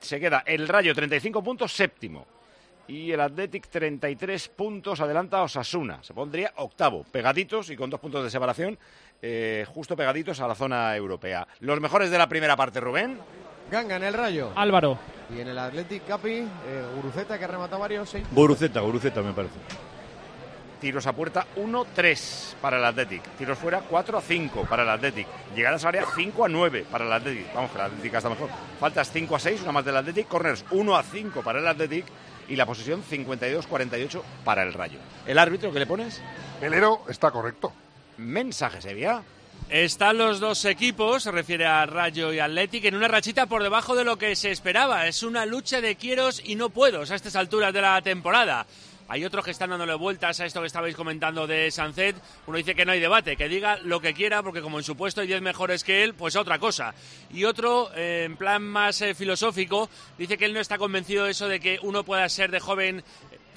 [0.00, 2.33] se queda el Rayo 35 puntos, séptimo.
[2.86, 6.02] Y el Athletic 33 puntos, adelanta a Osasuna.
[6.02, 8.78] Se pondría octavo, pegaditos y con dos puntos de separación,
[9.22, 11.46] eh, justo pegaditos a la zona europea.
[11.60, 13.18] Los mejores de la primera parte, Rubén.
[13.70, 14.52] Ganga en el Rayo.
[14.54, 14.98] Álvaro.
[15.34, 16.48] Y en el Athletic Capi, eh,
[16.96, 18.22] Guruceta que ha rematado varios, sí.
[18.32, 19.54] Guruceta, Guruceta me parece.
[20.78, 23.22] Tiros a puerta 1-3 para el Athletic.
[23.38, 25.26] Tiros fuera 4-5 para el Athletic.
[25.56, 27.54] Llegadas a área 5-9 para el Athletic.
[27.54, 28.50] Vamos, que el Athletic está mejor.
[28.78, 30.28] Faltas 5-6, una más del Athletic.
[30.28, 32.04] Corners 1-5 para el Athletic.
[32.48, 34.98] Y la posesión 52-48 para el Rayo.
[35.26, 36.20] ¿El árbitro que le pones?
[36.60, 37.72] Pelero está correcto.
[38.18, 39.22] Mensaje, Sevilla.
[39.70, 43.96] Están los dos equipos, se refiere a Rayo y Athletic, en una rachita por debajo
[43.96, 45.06] de lo que se esperaba.
[45.08, 48.66] Es una lucha de quieros y no puedos a estas alturas de la temporada.
[49.06, 52.16] Hay otros que están dándole vueltas a esto que estabais comentando de Sancet.
[52.46, 54.96] Uno dice que no hay debate, que diga lo que quiera, porque como en su
[54.96, 56.94] puesto hay 10 mejores que él, pues otra cosa.
[57.30, 61.32] Y otro, eh, en plan más eh, filosófico, dice que él no está convencido de
[61.32, 63.04] eso de que uno pueda ser de joven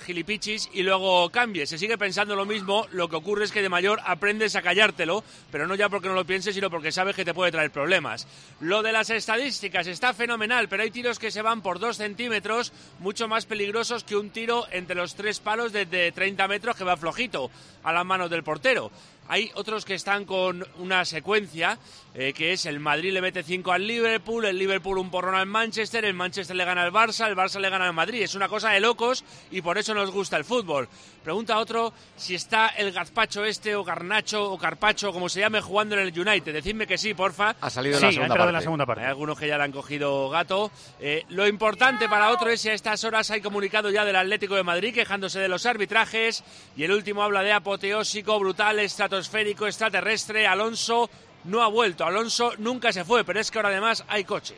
[0.05, 1.65] gilipichis y luego cambie.
[1.65, 5.23] Se sigue pensando lo mismo, lo que ocurre es que de mayor aprendes a callártelo,
[5.51, 8.27] pero no ya porque no lo pienses, sino porque sabes que te puede traer problemas.
[8.59, 12.73] Lo de las estadísticas está fenomenal, pero hay tiros que se van por dos centímetros,
[12.99, 16.97] mucho más peligrosos que un tiro entre los tres palos desde 30 metros que va
[16.97, 17.51] flojito
[17.83, 18.91] a las manos del portero.
[19.30, 21.78] Hay otros que están con una secuencia,
[22.13, 25.45] eh, que es el Madrid le mete 5 al Liverpool, el Liverpool un porrón al
[25.45, 28.21] Manchester, el Manchester le gana al Barça, el Barça le gana al Madrid.
[28.21, 30.88] Es una cosa de locos y por eso nos gusta el fútbol.
[31.28, 35.59] Pregunta a otro si está el Gazpacho este o Garnacho o Carpacho, como se llame,
[35.59, 36.53] jugando en el United.
[36.53, 37.53] Decidme que sí, porfa.
[37.59, 38.61] Ha salido la ha segunda en la parte.
[38.61, 39.01] segunda parte.
[39.03, 40.71] Hay algunos que ya le han cogido gato.
[41.01, 44.55] Eh, lo importante para otro es si a estas horas hay comunicado ya del Atlético
[44.55, 46.45] de Madrid quejándose de los arbitrajes.
[46.78, 50.47] Y el último habla de apoteósico, brutal, estratosférico, extraterrestre.
[50.47, 51.09] Alonso
[51.43, 52.05] no ha vuelto.
[52.05, 54.55] Alonso nunca se fue, pero es que ahora además hay coche.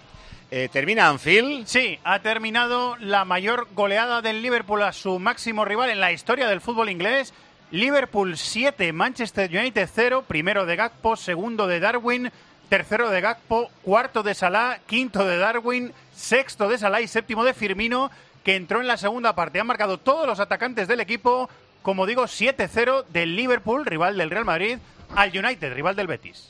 [0.52, 1.68] Eh, ¿Termina Anfield?
[1.68, 6.48] Sí, ha terminado la mayor goleada del Liverpool a su máximo rival en la historia
[6.48, 7.34] del fútbol inglés.
[7.70, 12.32] Liverpool 7, Manchester United 0, primero de Gakpo, segundo de Darwin,
[12.68, 17.54] tercero de Gakpo, cuarto de Salah, quinto de Darwin, sexto de Salah y séptimo de
[17.54, 18.10] Firmino,
[18.44, 19.60] que entró en la segunda parte.
[19.60, 21.48] Han marcado todos los atacantes del equipo,
[21.84, 24.80] como digo, 7-0 del Liverpool, rival del Real Madrid,
[25.16, 26.50] al United, rival del Betis.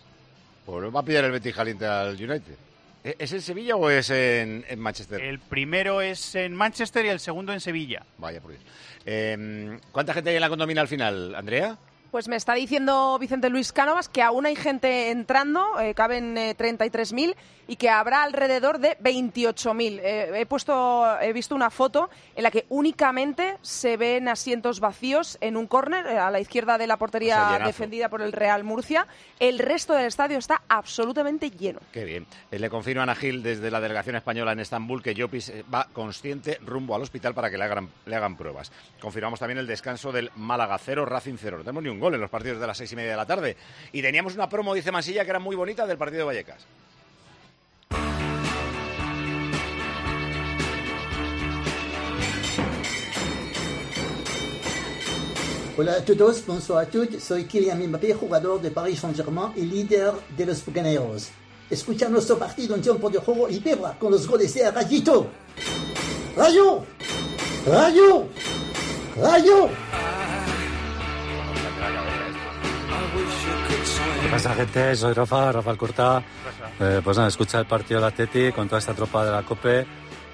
[0.66, 2.69] Pues va a pillar el Betis caliente al United.
[3.04, 5.22] ¿E- ¿Es en Sevilla o es en, en Manchester?
[5.22, 8.04] El primero es en Manchester y el segundo en Sevilla.
[8.18, 8.64] Vaya por Dios.
[9.06, 11.78] Eh, ¿Cuánta gente hay en la condomina al final, Andrea?
[12.12, 16.56] Pues me está diciendo Vicente Luis Cánovas que aún hay gente entrando, eh, caben eh,
[16.58, 17.36] 33.000
[17.68, 20.00] y que habrá alrededor de 28.000.
[20.02, 25.38] Eh, he puesto, he visto una foto en la que únicamente se ven asientos vacíos
[25.40, 27.68] en un córner eh, a la izquierda de la O portería sea, llenazo.
[27.68, 29.06] defendida por el Real Murcia.
[29.40, 31.80] El resto del estadio está absolutamente lleno.
[31.92, 32.26] Qué bien.
[32.50, 35.88] Eh, Le confirman a Gil desde la delegación española en Estambul que Llopis eh, va
[35.94, 38.72] consciente rumbo al hospital para que le hagan, le hagan pruebas.
[39.00, 41.58] Confirmamos también el descanso del Málaga 0, Racing 0.
[41.60, 43.26] No tenemos ni un gol en los partidos de las seis y media de la
[43.26, 43.56] tarde.
[43.92, 46.66] Y teníamos una promo, dice Mansilla, que era muy bonita del partido de Vallecas.
[55.78, 57.24] Hola a todos, bonsoir a todos.
[57.24, 61.30] Soy Kylian Mbappé, jugador de Paris Saint-Germain y líder de los bucaneros.
[61.70, 65.28] Escucha nuestro partido en tiempo de juego y vibra con los goles de Rayito.
[66.36, 66.84] ¡Rayo!
[67.66, 68.26] ¡Rayo!
[69.16, 69.70] ¡Rayo!
[74.30, 74.96] Pasa, gente?
[74.96, 76.24] Soy Rafa, Rafael Corta.
[76.80, 79.86] Eh, pues nada, escucha el partido del Atleti con toda esta tropa de la COPE.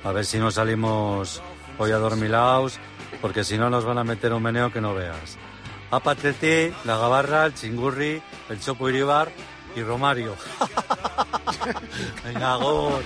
[0.03, 1.41] A ver si nos salimos
[1.77, 2.79] hoy adormilados,
[3.21, 5.37] porque si no nos van a meter un meneo que no veas.
[5.91, 9.31] Apa Atleti, la Gabarra, el Chingurri, el Chopo Iribar
[9.75, 10.35] y Romario.
[12.23, 13.03] Venga, gol.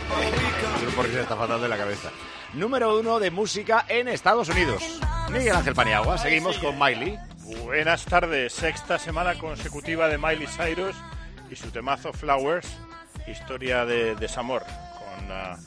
[0.95, 2.09] Porque está fatal de la cabeza.
[2.53, 4.83] Número uno de música en Estados Unidos.
[5.29, 6.17] Miguel Ángel Paniagua.
[6.17, 7.17] Seguimos con Miley.
[7.57, 10.95] Buenas tardes, sexta semana consecutiva de Miley Cyrus
[11.49, 12.67] y su temazo Flowers,
[13.27, 15.57] historia de desamor con ah,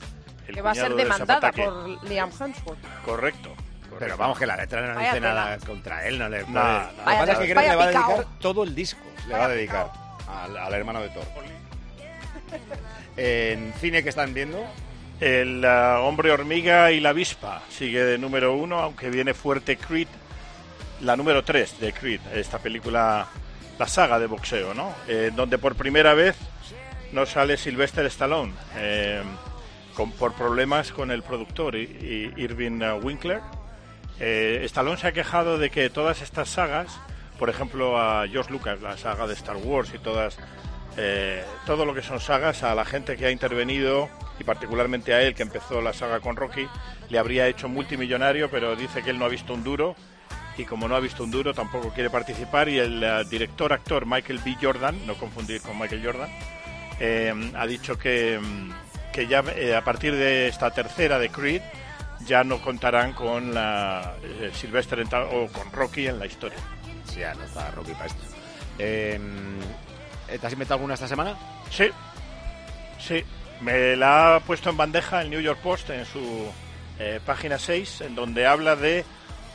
[0.46, 2.78] el Que va a ser de demandada por Liam Hemsworth.
[3.04, 3.52] Correcto.
[3.98, 5.34] Pero vamos, que la letra no Vaya dice tela.
[5.34, 6.62] nada contra él, no le puede- no.
[6.62, 9.00] Lo que pasa es que creo que le va a dedicar todo el disco.
[9.28, 9.90] Le va a dedicar
[10.28, 11.24] al, al hermano de Thor.
[13.16, 14.64] En cine que están viendo,
[15.20, 20.08] El ah, hombre hormiga y la avispa sigue de número uno, aunque viene fuerte Creed,
[21.02, 23.26] la número tres de Creed, esta película,
[23.78, 24.94] la saga de boxeo, ¿no?
[25.08, 26.36] Eh, donde por primera vez
[27.12, 29.22] no sale Sylvester Stallone, eh,
[29.94, 33.40] con- por problemas con el productor Irving Winkler.
[34.20, 36.98] Eh, Stallone se ha quejado de que todas estas sagas,
[37.38, 40.38] por ejemplo a George Lucas, la saga de Star Wars y todas,
[40.96, 45.22] eh, todo lo que son sagas, a la gente que ha intervenido y particularmente a
[45.22, 46.68] él que empezó la saga con Rocky,
[47.10, 49.96] le habría hecho multimillonario, pero dice que él no ha visto un duro
[50.56, 54.06] y como no ha visto un duro tampoco quiere participar y el eh, director actor
[54.06, 54.56] Michael B.
[54.60, 56.30] Jordan, no confundir con Michael Jordan,
[57.00, 58.70] eh, ha dicho que, mm,
[59.12, 61.62] que ya eh, a partir de esta tercera de Creed
[62.26, 66.58] ya no contarán con la eh, Sylvester en o con Rocky en la historia.
[67.04, 68.22] Sí, ya no está Rocky para esto.
[68.78, 69.20] Eh,
[70.40, 71.36] ¿Te has inventado alguna esta semana?
[71.70, 71.90] Sí,
[72.98, 73.22] sí.
[73.60, 76.50] Me la ha puesto en bandeja el New York Post en su
[77.26, 79.04] página 6, en donde habla de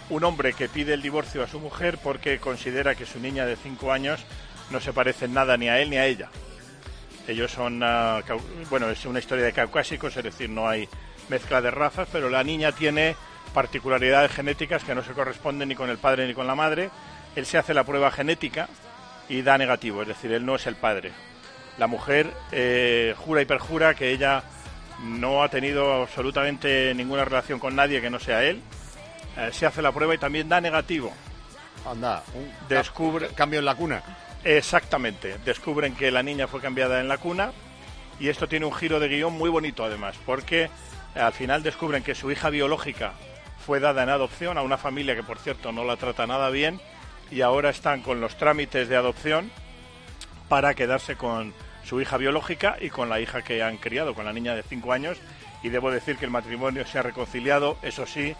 [0.10, 3.55] un hombre que pide el divorcio a su mujer porque considera que su niña de
[3.55, 4.24] 5 años
[4.70, 6.30] no se parece nada ni a él ni a ella.
[7.28, 8.22] Ellos son, ah,
[8.70, 10.88] bueno, es una historia de caucásicos, es decir, no hay
[11.30, 13.16] mezcla de razas, pero la niña tiene
[13.53, 16.89] particularidades genéticas que no se corresponden ni con el padre ni con la madre.
[17.36, 18.70] Él se hace la prueba genética
[19.28, 21.12] y da negativo, es decir, él no es el padre.
[21.78, 24.43] La mujer eh, jura y perjura que ella
[25.03, 28.62] no ha tenido absolutamente ninguna relación con nadie que no sea él.
[29.38, 31.13] Eh, se hace la prueba y también da negativo.
[31.85, 33.29] Anda, un Descubre...
[33.29, 34.01] cambio en la cuna.
[34.43, 35.38] Exactamente.
[35.45, 37.51] Descubren que la niña fue cambiada en la cuna
[38.19, 42.03] y esto tiene un giro de guion muy bonito además, porque eh, al final descubren
[42.03, 43.13] que su hija biológica
[43.65, 46.79] fue dada en adopción a una familia que por cierto no la trata nada bien
[47.29, 49.51] y ahora están con los trámites de adopción
[50.47, 54.33] para quedarse con su hija biológica y con la hija que han criado, con la
[54.33, 55.17] niña de 5 años.
[55.63, 57.77] Y debo decir que el matrimonio se ha reconciliado.
[57.81, 58.35] Eso sí,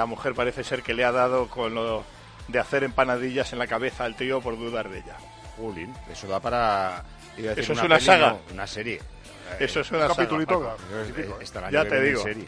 [0.00, 2.04] la mujer parece ser que le ha dado con lo
[2.48, 5.16] de hacer empanadillas en la cabeza al tío por dudar de ella.
[5.58, 7.04] Jolín, eso da para...
[7.36, 8.30] iba a decir Eso es una peli, saga.
[8.30, 8.98] no, una serie.
[9.58, 10.76] Eso es Eh, una un saga,
[11.18, 12.22] eh, estará Ya te digo.
[12.22, 12.46] serie.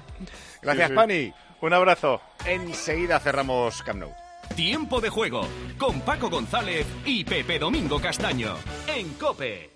[0.63, 0.97] Gracias, Sí, sí.
[0.97, 1.35] Pani.
[1.61, 2.23] Un abrazo.
[2.47, 4.13] Enseguida cerramos Camp Nou.
[4.57, 5.47] Tiempo de juego
[5.79, 9.72] con Paco González y Pepe Domingo Castaño en Cope.